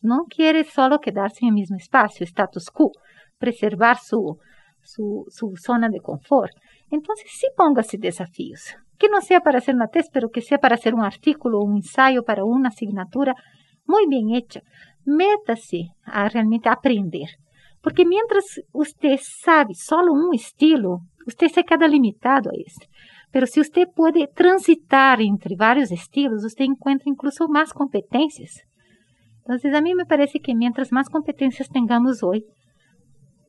[0.00, 2.92] No quiere solo quedarse en el mismo espacio, status quo,
[3.38, 4.38] preservar su,
[4.86, 6.52] su, su zona de confort.
[6.90, 10.76] Entonces, sí póngase desafíos, que no sea para hacer una test, pero que sea para
[10.76, 13.34] hacer un artículo un ensayo para una asignatura
[13.86, 14.60] muy bien hecha.
[15.04, 17.28] Métase a realmente aprender.
[17.82, 22.88] Porque mientras usted sabe solo un estilo, usted se queda limitado a este.
[23.30, 28.62] Pero si usted puede transitar entre varios estilos, usted encuentra incluso más competencias.
[29.38, 32.44] Entonces, a mí me parece que mientras más competencias tengamos hoy,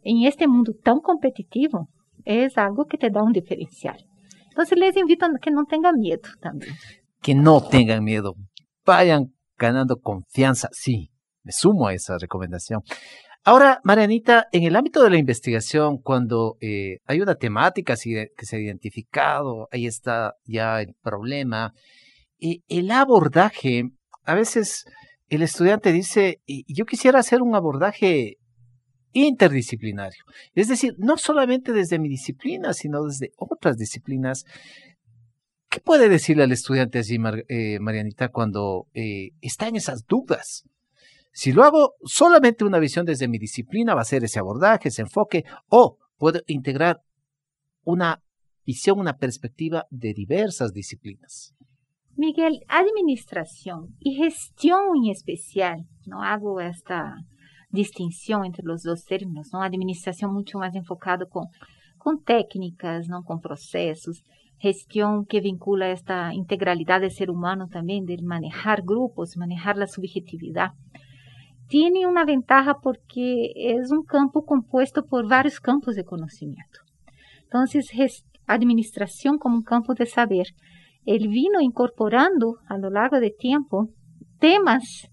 [0.04, 1.90] en este mundo tan competitivo,
[2.26, 3.98] es algo que te da un diferencial.
[4.50, 6.74] Entonces, les invito a que no tengan miedo también.
[7.22, 8.36] Que no tengan miedo.
[8.86, 10.70] Vayan ganando confianza.
[10.72, 11.12] Sí,
[11.44, 12.82] me sumo a esa recomendación.
[13.44, 18.56] Ahora, Marianita, en el ámbito de la investigación, cuando eh, hay una temática que se
[18.56, 21.74] ha identificado, ahí está ya el problema,
[22.40, 23.84] el abordaje,
[24.26, 24.84] a veces
[25.30, 28.36] el estudiante dice, yo quisiera hacer un abordaje
[29.14, 34.46] interdisciplinario, es decir, no solamente desde mi disciplina, sino desde otras disciplinas.
[35.70, 37.18] ¿Qué puede decirle al estudiante así,
[37.50, 40.64] eh, Marianita, cuando eh, está en esas dudas?
[41.34, 45.04] Si lo hago solamente una visión desde mi disciplina, va a ser ese abordaje, ese
[45.04, 47.02] enfoque, o puedo integrar
[47.84, 48.24] una
[48.66, 51.54] visión, una perspectiva de diversas disciplinas.
[52.16, 57.18] Miguel, administración y gestión en especial, no hago esta
[57.70, 59.62] distinción entre los dos términos, ¿no?
[59.62, 61.48] Administración mucho más enfocado con,
[61.98, 63.24] con técnicas, ¿no?
[63.24, 64.24] Con procesos,
[64.58, 70.72] gestión que vincula esta integralidad del ser humano también, de manejar grupos, manejar la subjetividad
[71.68, 76.80] tiene una ventaja porque es un campo compuesto por varios campos de conocimiento.
[77.44, 77.92] Entonces,
[78.46, 80.48] administración como un campo de saber,
[81.06, 83.90] él vino incorporando a lo largo del tiempo
[84.40, 85.10] temas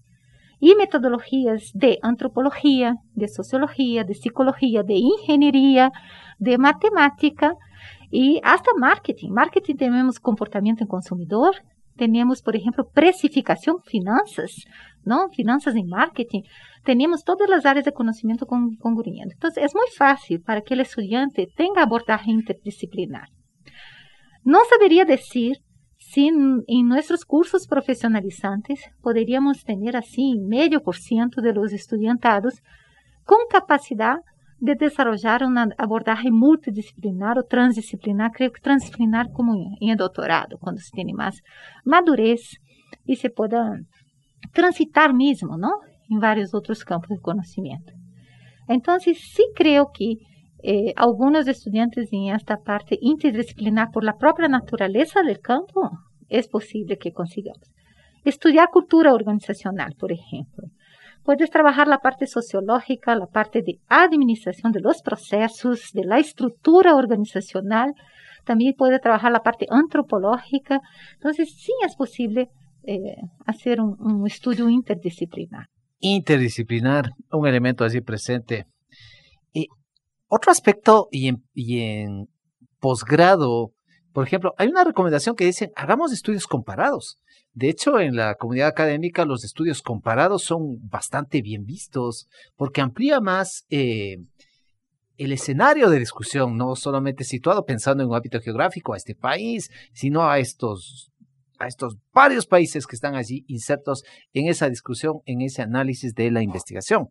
[0.59, 5.91] y metodologías de antropología, de sociología, de psicología, de ingeniería,
[6.39, 7.53] de matemática
[8.11, 9.31] y hasta marketing.
[9.31, 11.55] Marketing tenemos comportamiento en consumidor,
[11.95, 14.65] tenemos, por ejemplo, precificación, finanzas,
[15.03, 15.29] ¿no?
[15.29, 16.41] Finanzas en marketing.
[16.83, 19.33] Tenemos todas las áreas de conocimiento con, congruentes.
[19.33, 23.29] Entonces, es muy fácil para que el estudiante tenga abordaje interdisciplinar.
[24.43, 25.57] No sabería decir
[26.15, 32.61] si en, en nuestros cursos profesionalizantes podríamos tener así medio por ciento de los estudiantados
[33.25, 34.19] con capacidad
[34.59, 40.79] de desarrollar un abordaje multidisciplinar o transdisciplinar, creo que transdisciplinar como en el doctorado, cuando
[40.79, 41.41] se tiene más
[41.83, 42.61] madurez
[43.03, 43.77] y se pueda
[44.53, 45.81] transitar mismo, ¿no?
[46.09, 47.91] En varios otros campos de conocimiento.
[48.69, 50.19] Entonces, sí creo que
[50.63, 55.91] eh, algunos estudiantes en esta parte interdisciplinar, por la propia naturaleza del campo,
[56.29, 57.71] es posible que consigamos.
[58.23, 60.69] Estudiar cultura organizacional, por ejemplo.
[61.23, 66.95] Puedes trabajar la parte sociológica, la parte de administración de los procesos, de la estructura
[66.95, 67.93] organizacional.
[68.45, 70.81] También puede trabajar la parte antropológica.
[71.15, 72.49] Entonces, sí es posible
[72.83, 73.15] eh,
[73.45, 75.67] hacer un, estudio interdisciplinar.
[75.99, 78.65] Interdisciplinar, un elemento así presente.
[79.51, 79.67] Y
[80.27, 82.27] otro aspecto y y en
[82.79, 83.71] posgrado
[84.15, 87.19] Por ejemplo, hay una recomendación que dice, hagamos estudios comparados.
[87.53, 93.19] De hecho, en la comunidad académica los estudios comparados son bastante bien vistos porque amplía
[93.19, 94.23] más eh,
[95.17, 99.69] el escenario de discusión, no solamente situado pensando en un hábito geográfico a este país,
[99.91, 101.11] sino a estos
[101.59, 106.31] a estos varios países que están allí insertos en esa discusión, en ese análisis de
[106.31, 107.09] la investigación.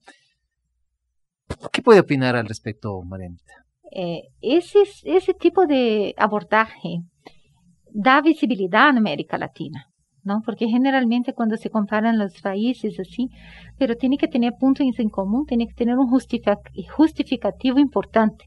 [1.70, 3.64] ¿Qué puede opinar al respecto, Marianita?
[3.91, 7.01] Eh, ese, ese tipo de abordaje
[7.93, 9.89] da visibilidad en América Latina.
[10.24, 10.41] ¿no?
[10.45, 13.28] Porque generalmente cuando se comparan los países así,
[13.78, 18.47] pero tiene que tener puntos en común, tiene que tener un justificativo importante.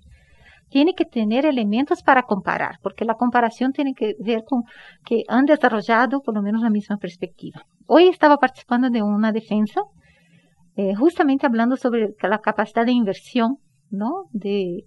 [0.69, 4.63] Tiene que tener elementos para comparar, porque la comparación tiene que ver con
[5.05, 7.61] que han desarrollado por lo menos la misma perspectiva.
[7.85, 9.81] Hoy estaba participando de una defensa,
[10.75, 13.59] eh, justamente hablando sobre la capacidad de inversión,
[13.89, 14.25] ¿no?
[14.31, 14.83] De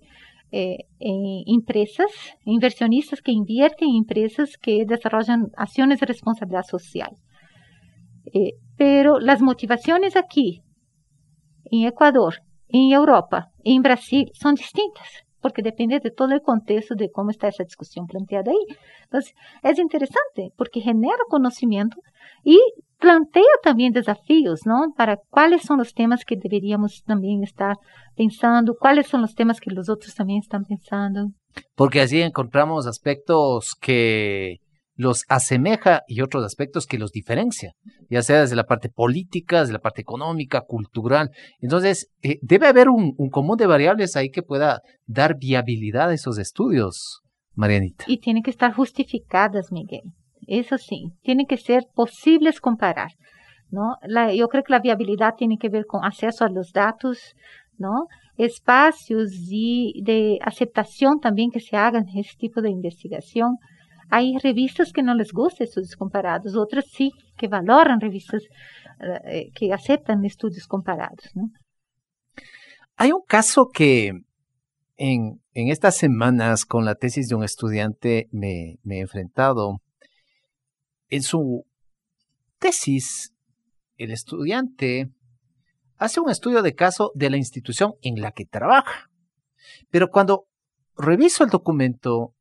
[0.53, 2.11] eh, empresas,
[2.44, 7.11] inversionistas que invierten en empresas que desarrollan acciones de responsabilidad social.
[8.32, 10.62] Eh, pero las motivaciones aquí,
[11.70, 12.34] en Ecuador,
[12.68, 15.09] en Europa, en Brasil, son distintas,
[15.40, 18.76] porque depende de todo el contexto de cómo está esa discusión planteada ahí.
[19.05, 21.98] Entonces, es interesante porque genera conocimiento
[22.44, 22.61] y
[23.01, 24.92] plantea también desafíos, ¿no?
[24.96, 27.76] Para cuáles son los temas que deberíamos también estar
[28.16, 31.30] pensando, cuáles son los temas que los otros también están pensando.
[31.74, 34.59] Porque así encontramos aspectos que
[34.94, 37.72] los asemeja y otros aspectos que los diferencia,
[38.11, 41.30] ya sea desde la parte política, desde la parte económica, cultural.
[41.59, 46.14] Entonces, eh, debe haber un, un común de variables ahí que pueda dar viabilidad a
[46.14, 47.22] esos estudios,
[47.55, 48.05] Marianita.
[48.09, 50.03] Y tienen que estar justificadas, Miguel.
[50.47, 53.12] Eso sí, tiene que ser posibles comparar.
[53.70, 53.97] ¿no?
[54.34, 57.34] Yo creo que la viabilidad tiene que ver con acceso a los datos,
[57.78, 58.07] ¿no?
[58.36, 63.57] espacios y de aceptación también que se hagan ese tipo de investigación.
[64.09, 68.43] Hay revistas que no les gustan estudios comparados, otras sí, que valoran revistas
[69.01, 71.30] uh, que aceptan estudios comparados.
[72.97, 74.12] Hay un caso que
[74.97, 79.80] en, en, estas semanas con la tesis de un estudiante me he enfrentado
[81.11, 81.66] en su
[82.58, 83.32] tesis,
[83.96, 85.11] el estudiante
[85.98, 89.11] hace un estudio de caso de la institución en la que trabaja.
[89.90, 90.46] Pero cuando
[90.96, 92.34] reviso el documento,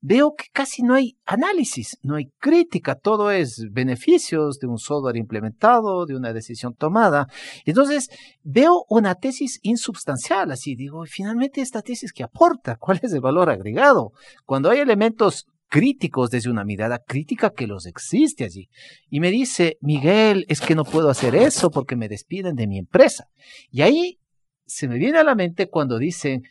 [0.00, 5.16] veo que casi no hay análisis, no hay crítica, todo es beneficios de un software
[5.16, 7.26] implementado, de una decisión tomada.
[7.64, 8.08] Entonces,
[8.42, 13.50] veo una tesis insubstancial, así digo, finalmente esta tesis que aporta, ¿cuál es el valor
[13.50, 14.12] agregado?
[14.44, 18.68] Cuando hay elementos críticos desde una mirada crítica que los existe allí.
[19.08, 22.78] Y me dice, Miguel, es que no puedo hacer eso porque me despiden de mi
[22.78, 23.26] empresa.
[23.70, 24.18] Y ahí
[24.66, 26.42] se me viene a la mente cuando dicen,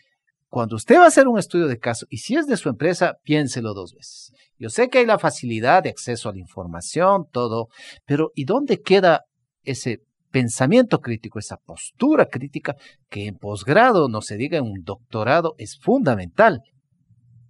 [0.48, 3.16] cuando usted va a hacer un estudio de caso y si es de su empresa,
[3.24, 4.32] piénselo dos veces.
[4.58, 7.68] Yo sé que hay la facilidad de acceso a la información, todo,
[8.06, 9.24] pero ¿y dónde queda
[9.64, 10.00] ese
[10.32, 12.76] pensamiento crítico, esa postura crítica
[13.10, 16.62] que en posgrado, no se diga en un doctorado, es fundamental?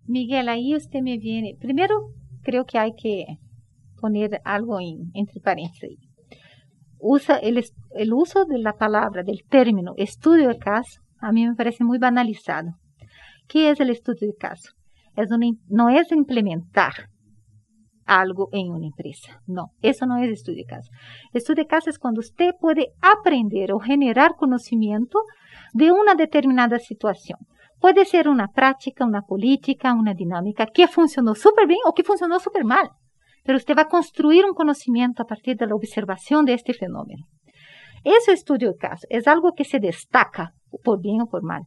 [0.08, 1.56] Miguel, ahí usted me viene.
[1.60, 1.96] Primero,
[2.44, 3.26] creo que hay que
[4.00, 6.00] poner algo en, entre paréntesis.
[7.00, 7.64] Usa el,
[7.96, 11.98] el uso de la palabra, del término estudio de caso, a mí me parece muy
[11.98, 12.76] banalizado.
[13.48, 14.72] ¿Qué es el estudio de caso?
[15.16, 17.10] Es una, no es implementar
[18.06, 19.42] algo en una empresa.
[19.48, 20.92] No, eso no es estudio de caso.
[21.34, 25.20] Estudio de caso es cuando usted puede aprender o generar conocimiento
[25.74, 27.40] de una determinada situación.
[27.86, 32.40] Puede ser una práctica, una política, una dinámica que funcionó súper bien o que funcionó
[32.40, 32.90] súper mal.
[33.44, 37.28] Pero usted va a construir un conocimiento a partir de la observación de este fenómeno.
[38.04, 41.62] Ese estudio de caso es algo que se destaca por bien o por mal.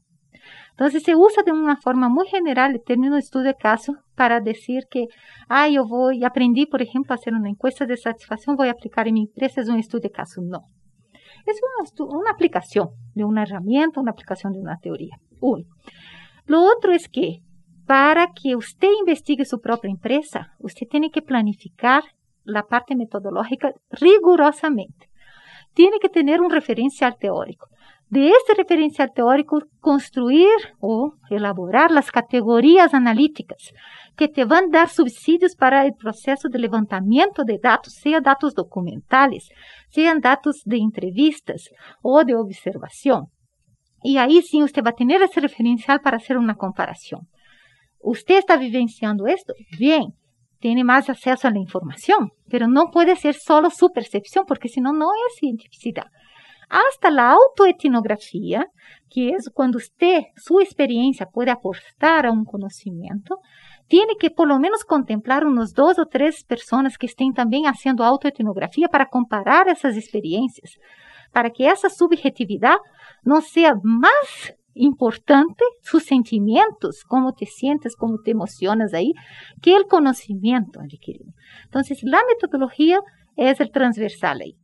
[0.71, 4.89] Entonces se usa de una forma muy general el término estudio de caso para decir
[4.91, 5.07] que,
[5.49, 9.07] ah, yo voy, aprendí, por ejemplo, a hacer una encuesta de satisfacción, voy a aplicar
[9.07, 10.41] en mi empresa, es un estudio de caso.
[10.43, 10.63] No.
[11.47, 15.17] Es una, una aplicación de una herramienta, una aplicación de una teoría.
[15.41, 15.65] Uno.
[16.47, 17.43] Lo otro es que
[17.87, 22.03] para que usted investigue su propia empresa, usted tiene que planificar
[22.45, 25.09] la parte metodológica rigurosamente.
[25.75, 27.69] Tiene que tener un referencial teórico.
[28.11, 30.49] De este referencial teórico, construir
[30.81, 33.73] o elaborar las categorías analíticas
[34.17, 38.55] que te van a dar subsidios para el proceso de levantamiento de datos, sea datos
[38.55, 39.49] documentales,
[39.91, 41.71] sean datos de entrevistas
[42.03, 43.29] o de observación.
[44.03, 47.29] Y ahí sí usted va a tener ese referencial para hacer una comparación.
[48.01, 50.15] Usted está vivenciando esto, bien,
[50.61, 54.81] tiene más acceso a la información, pero no puede ser solo su percepción, porque si
[54.81, 56.07] no, no es cientificidad.
[56.69, 58.67] Hasta la autoetnografía,
[59.11, 63.39] que es cuando usted, su experiencia puede aportar a un conocimiento,
[63.87, 68.05] tiene que por lo menos contemplar unos dos o tres personas que estén también haciendo
[68.05, 70.73] autoetnografía para comparar esas experiencias,
[71.33, 72.77] para que esa subjetividad
[73.23, 79.13] no sea más importante, sus sentimientos, cómo te sientes, cómo te emocionas ahí,
[79.61, 81.33] que el conocimiento adquirido.
[81.65, 83.01] Entonces, la metodología
[83.37, 84.57] es el transversal ahí.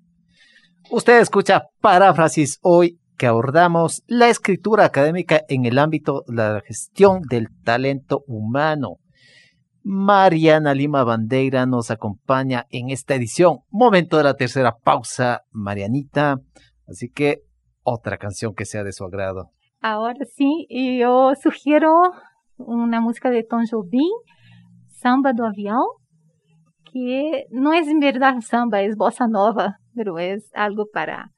[0.90, 7.22] Usted escucha paráfrasis hoy que abordamos la escritura académica en el ámbito de la gestión
[7.22, 8.96] del talento humano.
[9.86, 13.58] Mariana Lima Bandeira nos acompaña en esta edición.
[13.70, 16.40] Momento de la tercera pausa, Marianita.
[16.88, 17.42] Así que
[17.82, 19.50] otra canción que sea de su agrado.
[19.82, 20.66] Ahora sí,
[20.98, 21.92] yo sugiero
[22.56, 24.10] una música de Tom Jobim,
[24.88, 25.84] Samba do Avião,
[26.90, 31.32] que no es en verdad samba, es bossa nova, pero es algo para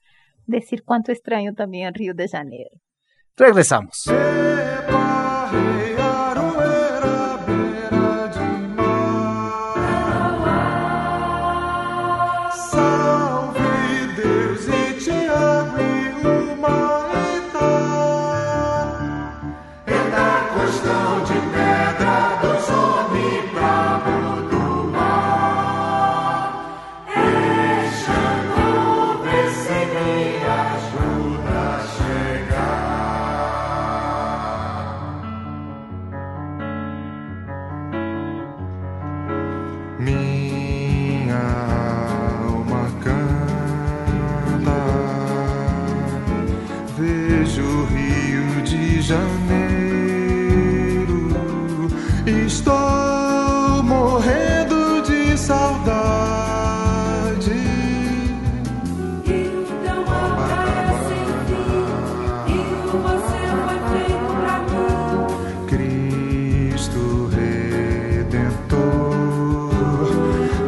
[0.46, 2.70] decir cuánto extraño también Río de Janeiro.
[3.36, 4.04] Regresamos.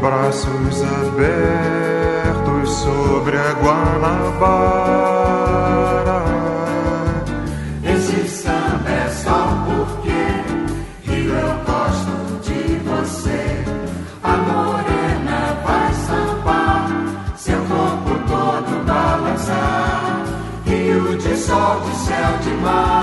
[0.08, 4.64] braços abertos sobre a Guanabara.
[7.84, 10.20] Esse samba é só porque
[11.02, 13.64] Rio eu gosto de você.
[14.22, 16.88] A morena vai sambar,
[17.36, 20.24] seu corpo todo balançar.
[20.64, 22.97] Rio de sol, de céu, de mar.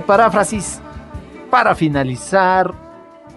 [0.00, 0.80] Paráfrasis
[1.50, 2.74] para finalizar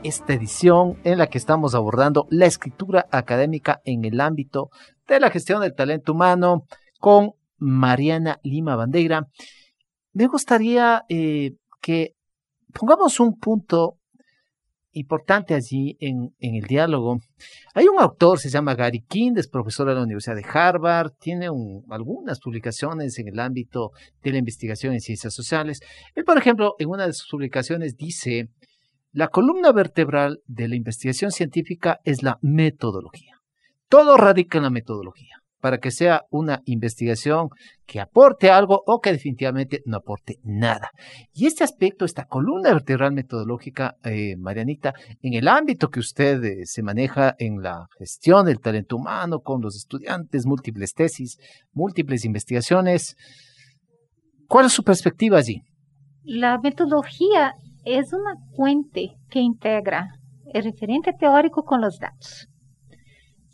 [0.04, 4.70] esta edición en la que estamos abordando la escritura académica en el ámbito
[5.08, 6.66] de la gestión del talento humano
[7.00, 9.28] con Mariana Lima Bandeira.
[10.14, 12.16] Me gustaría eh, que
[12.74, 14.00] pongamos un punto
[14.94, 17.20] importante allí en, el diálogo.
[17.74, 21.48] Hay un autor, se llama Gary King, es profesor de la Universidad de Harvard, tiene
[21.90, 23.92] algunas publicaciones en el ámbito
[24.24, 25.80] de la investigación en ciencias sociales.
[26.16, 28.50] Él, por ejemplo, en una de sus publicaciones dice,
[29.12, 33.36] la columna vertebral de la investigación científica es la metodología.
[33.90, 35.37] Todo radica en la metodología.
[35.60, 37.50] Para que sea una investigación
[37.86, 40.92] que aporte algo o que definitivamente no aporte nada.
[41.34, 46.66] Y este aspecto, esta columna vertebral metodológica, eh, Marianita, en el ámbito que usted eh,
[46.66, 51.38] se maneja en la gestión del talento humano con los estudiantes, múltiples tesis,
[51.72, 53.16] múltiples investigaciones,
[54.48, 55.62] ¿cuál es su perspectiva allí?
[56.24, 57.54] La metodología
[57.86, 60.10] es una puente que integra
[60.54, 62.48] el referente teórico con los datos.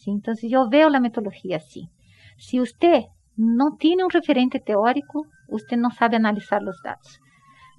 [0.03, 0.11] ¿Sí?
[0.11, 1.89] Entonces yo veo la metodología así.
[2.37, 3.05] Si usted
[3.37, 7.21] no tiene un referente teórico, usted no sabe analizar los datos,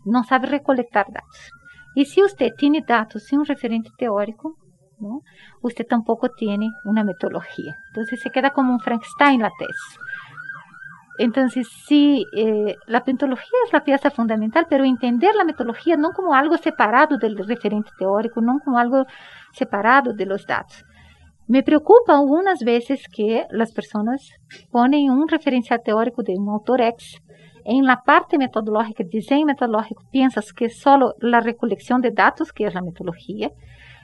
[0.05, 1.53] no sabe recolectar datos.
[1.95, 4.57] Y si usted tiene datos sin un referente teórico,
[5.61, 7.77] usted tampoco tiene una metodología.
[7.89, 9.99] Entonces se queda como un Frankenstein la tesis.
[11.19, 16.35] Entonces, sí, eh, la metodología es la pieza fundamental, pero entender la metodología no como
[16.35, 19.07] algo separado del referente teórico, no como algo
[19.53, 20.85] separado de los datos.
[21.47, 24.31] Me preocupa algunas veces que las personas
[24.71, 27.21] ponen un referencial teórico de un autor X
[27.65, 32.75] en la parte metodológica, diseño metodológico, piensas que solo la recolección de datos, que es
[32.75, 33.51] la metodología.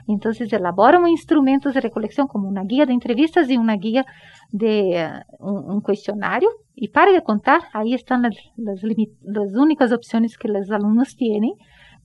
[0.06, 4.04] Entonces elaboran instrumentos de recolección como una guía de entrevistas y una guía
[4.50, 6.48] de uh, un, cuestionario.
[6.74, 8.82] Y para de contar, las, las,
[9.22, 11.52] las, únicas opciones que los alumnos tienen,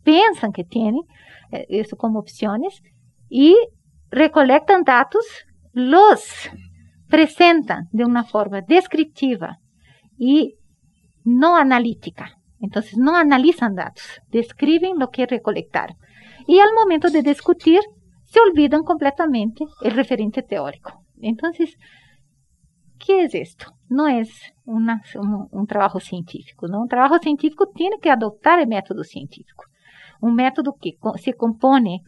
[0.04, 1.02] piensan que tienen
[1.52, 2.82] eh, eso como opciones
[3.30, 3.56] y
[4.16, 5.26] recolectan datos,
[5.74, 6.50] los
[7.10, 9.60] presentan de una forma descriptiva
[10.18, 10.56] y
[11.26, 12.38] no analítica.
[12.62, 15.98] Entonces, no analizan datos, describen lo que recolectaron.
[16.48, 17.82] Y al momento de discutir,
[18.24, 21.04] se olvidan completamente el referente teórico.
[21.20, 21.76] Entonces,
[22.98, 23.74] ¿qué es esto?
[23.90, 24.30] No es
[24.64, 26.68] una, un, un, trabajo científico.
[26.68, 26.82] ¿no?
[26.82, 29.66] Un trabajo científico tiene que adoptar el método científico.
[30.22, 32.02] Un método que se compone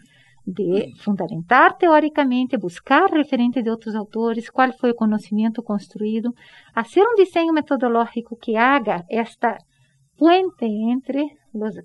[0.48, 6.34] de fundamentar teóricamente, buscar referentes de outros autores, qual foi o conhecimento construído,
[6.74, 9.58] fazer um desenho metodológico que haga esta
[10.18, 11.76] puente entre los,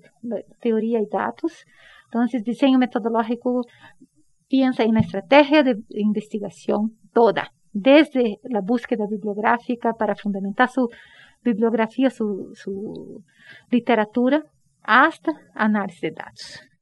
[0.61, 1.65] teoria e dados.
[2.07, 3.61] Então, desenho metodológico
[4.49, 10.87] pensa em estratégia de investigação toda, desde a búsqueda bibliográfica para fundamentar sua
[11.43, 12.53] bibliografia, sua
[13.69, 14.41] literatura,
[14.81, 16.72] hasta análise de dados.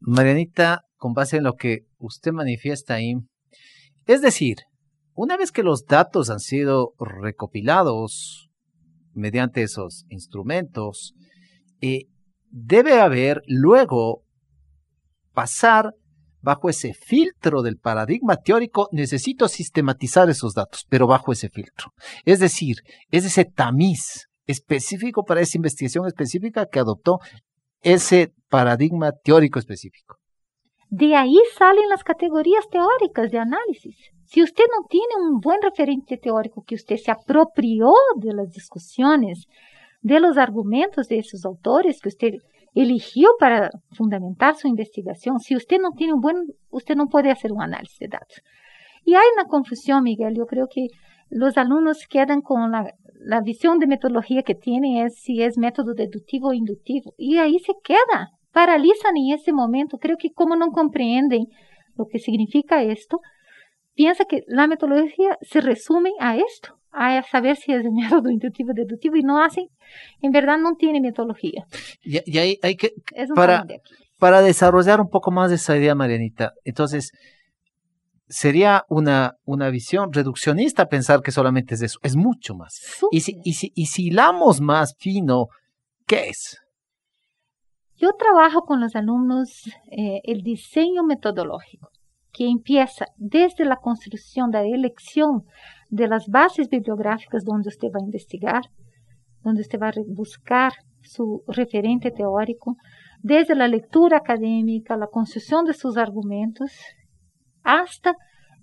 [0.00, 3.14] Marianita, con base en lo que usted manifiesta ahí,
[4.06, 4.58] es decir,
[5.14, 8.48] una vez que los datos han sido recopilados
[9.12, 11.14] mediante esos instrumentos,
[11.80, 12.04] eh,
[12.50, 14.22] debe haber luego
[15.32, 15.94] pasar
[16.40, 21.90] bajo ese filtro del paradigma teórico, necesito sistematizar esos datos, pero bajo ese filtro.
[22.24, 22.76] Es decir,
[23.10, 27.18] es ese tamiz específico para esa investigación específica que adoptó
[27.86, 30.16] ese paradigma teórico específico.
[30.90, 33.96] De ahí salen las categorías teóricas de análisis.
[34.24, 39.46] Si usted no tiene un buen referente teórico que usted se apropió de las discusiones,
[40.00, 42.34] de los argumentos de esos autores que usted
[42.74, 46.36] eligió para fundamentar su investigación, si usted no tiene un buen,
[46.70, 48.42] usted no puede hacer un análisis de datos.
[49.04, 50.88] Y hay una confusión, Miguel, yo creo que
[51.30, 52.92] los alumnos quedan con la,
[53.26, 57.12] la visión de metodología que tienen es si es método deductivo o inductivo.
[57.18, 59.98] Y ahí se queda, paralizan en ese momento.
[59.98, 61.46] Creo que como no comprenden
[61.96, 63.18] lo que significa esto,
[63.94, 68.70] piensa que la metodología se resume a esto, a saber si es el método inductivo
[68.70, 69.66] o deductivo y no hacen,
[70.22, 71.64] en verdad no tiene metodología.
[72.02, 72.90] Y, y hay, hay que,
[73.34, 73.66] para,
[74.20, 77.10] para desarrollar un poco más esa idea, Marianita, entonces,
[78.28, 82.80] sería una, una visión reduccionista pensar que solamente es eso, es mucho más.
[83.10, 85.46] Y si, y, si, y si hilamos más fino,
[86.06, 86.58] ¿qué es?
[87.96, 91.88] Yo trabajo con los alumnos eh, el diseño metodológico,
[92.32, 95.44] que empieza desde la construcción de la elección
[95.88, 98.62] de las bases bibliográficas donde usted va a investigar,
[99.42, 102.76] donde usted va a buscar su referente teórico,
[103.22, 106.72] desde la lectura académica, la construcción de sus argumentos
[107.66, 108.14] hasta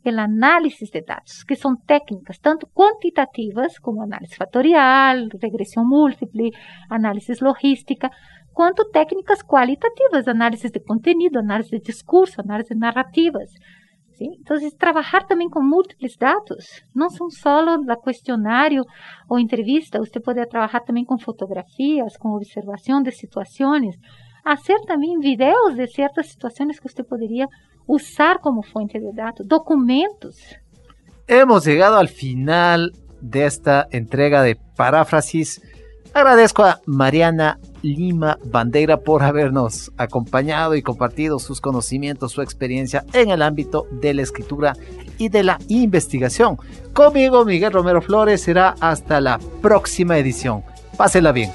[0.04, 6.52] el análisis de datos, que son técnicas tanto cuantitativas como análisis factorial, regresión múltiple,
[6.90, 8.12] análisis logística,
[8.54, 13.56] quanto técnicas qualitativas, análisis de contenido, análisis de discurso, análisis narrativas.
[14.12, 14.30] ¿sí?
[14.38, 18.84] Entonces, trabajar también con múltiples datos, no son solo la cuestionario
[19.28, 23.98] o entrevista, usted puede trabajar también con fotografías, con observación de situaciones,
[24.44, 27.48] hacer también videos de ciertas situaciones que usted podría
[27.86, 30.38] usar como fuente de datos, documentos.
[31.28, 35.62] Hemos llegado al final de esta entrega de paráfrasis
[36.14, 43.32] Agradezco a Mariana Lima Bandera por habernos acompañado y compartido sus conocimientos, su experiencia en
[43.32, 44.74] el ámbito de la escritura
[45.18, 46.60] y de la investigación.
[46.94, 50.64] Conmigo, Miguel Romero Flores, será hasta la próxima edición.
[50.96, 51.52] Pásela bien.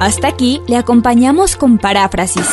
[0.00, 2.48] Hasta aquí le acompañamos con Paráfrasis.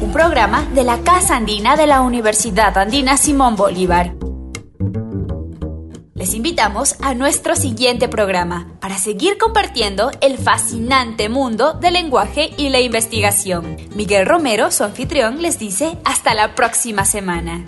[0.00, 4.14] Un programa de la Casa Andina de la Universidad Andina Simón Bolívar.
[6.14, 12.70] Les invitamos a nuestro siguiente programa para seguir compartiendo el fascinante mundo del lenguaje y
[12.70, 13.76] la investigación.
[13.94, 17.62] Miguel Romero, su anfitrión, les dice hasta la próxima semana.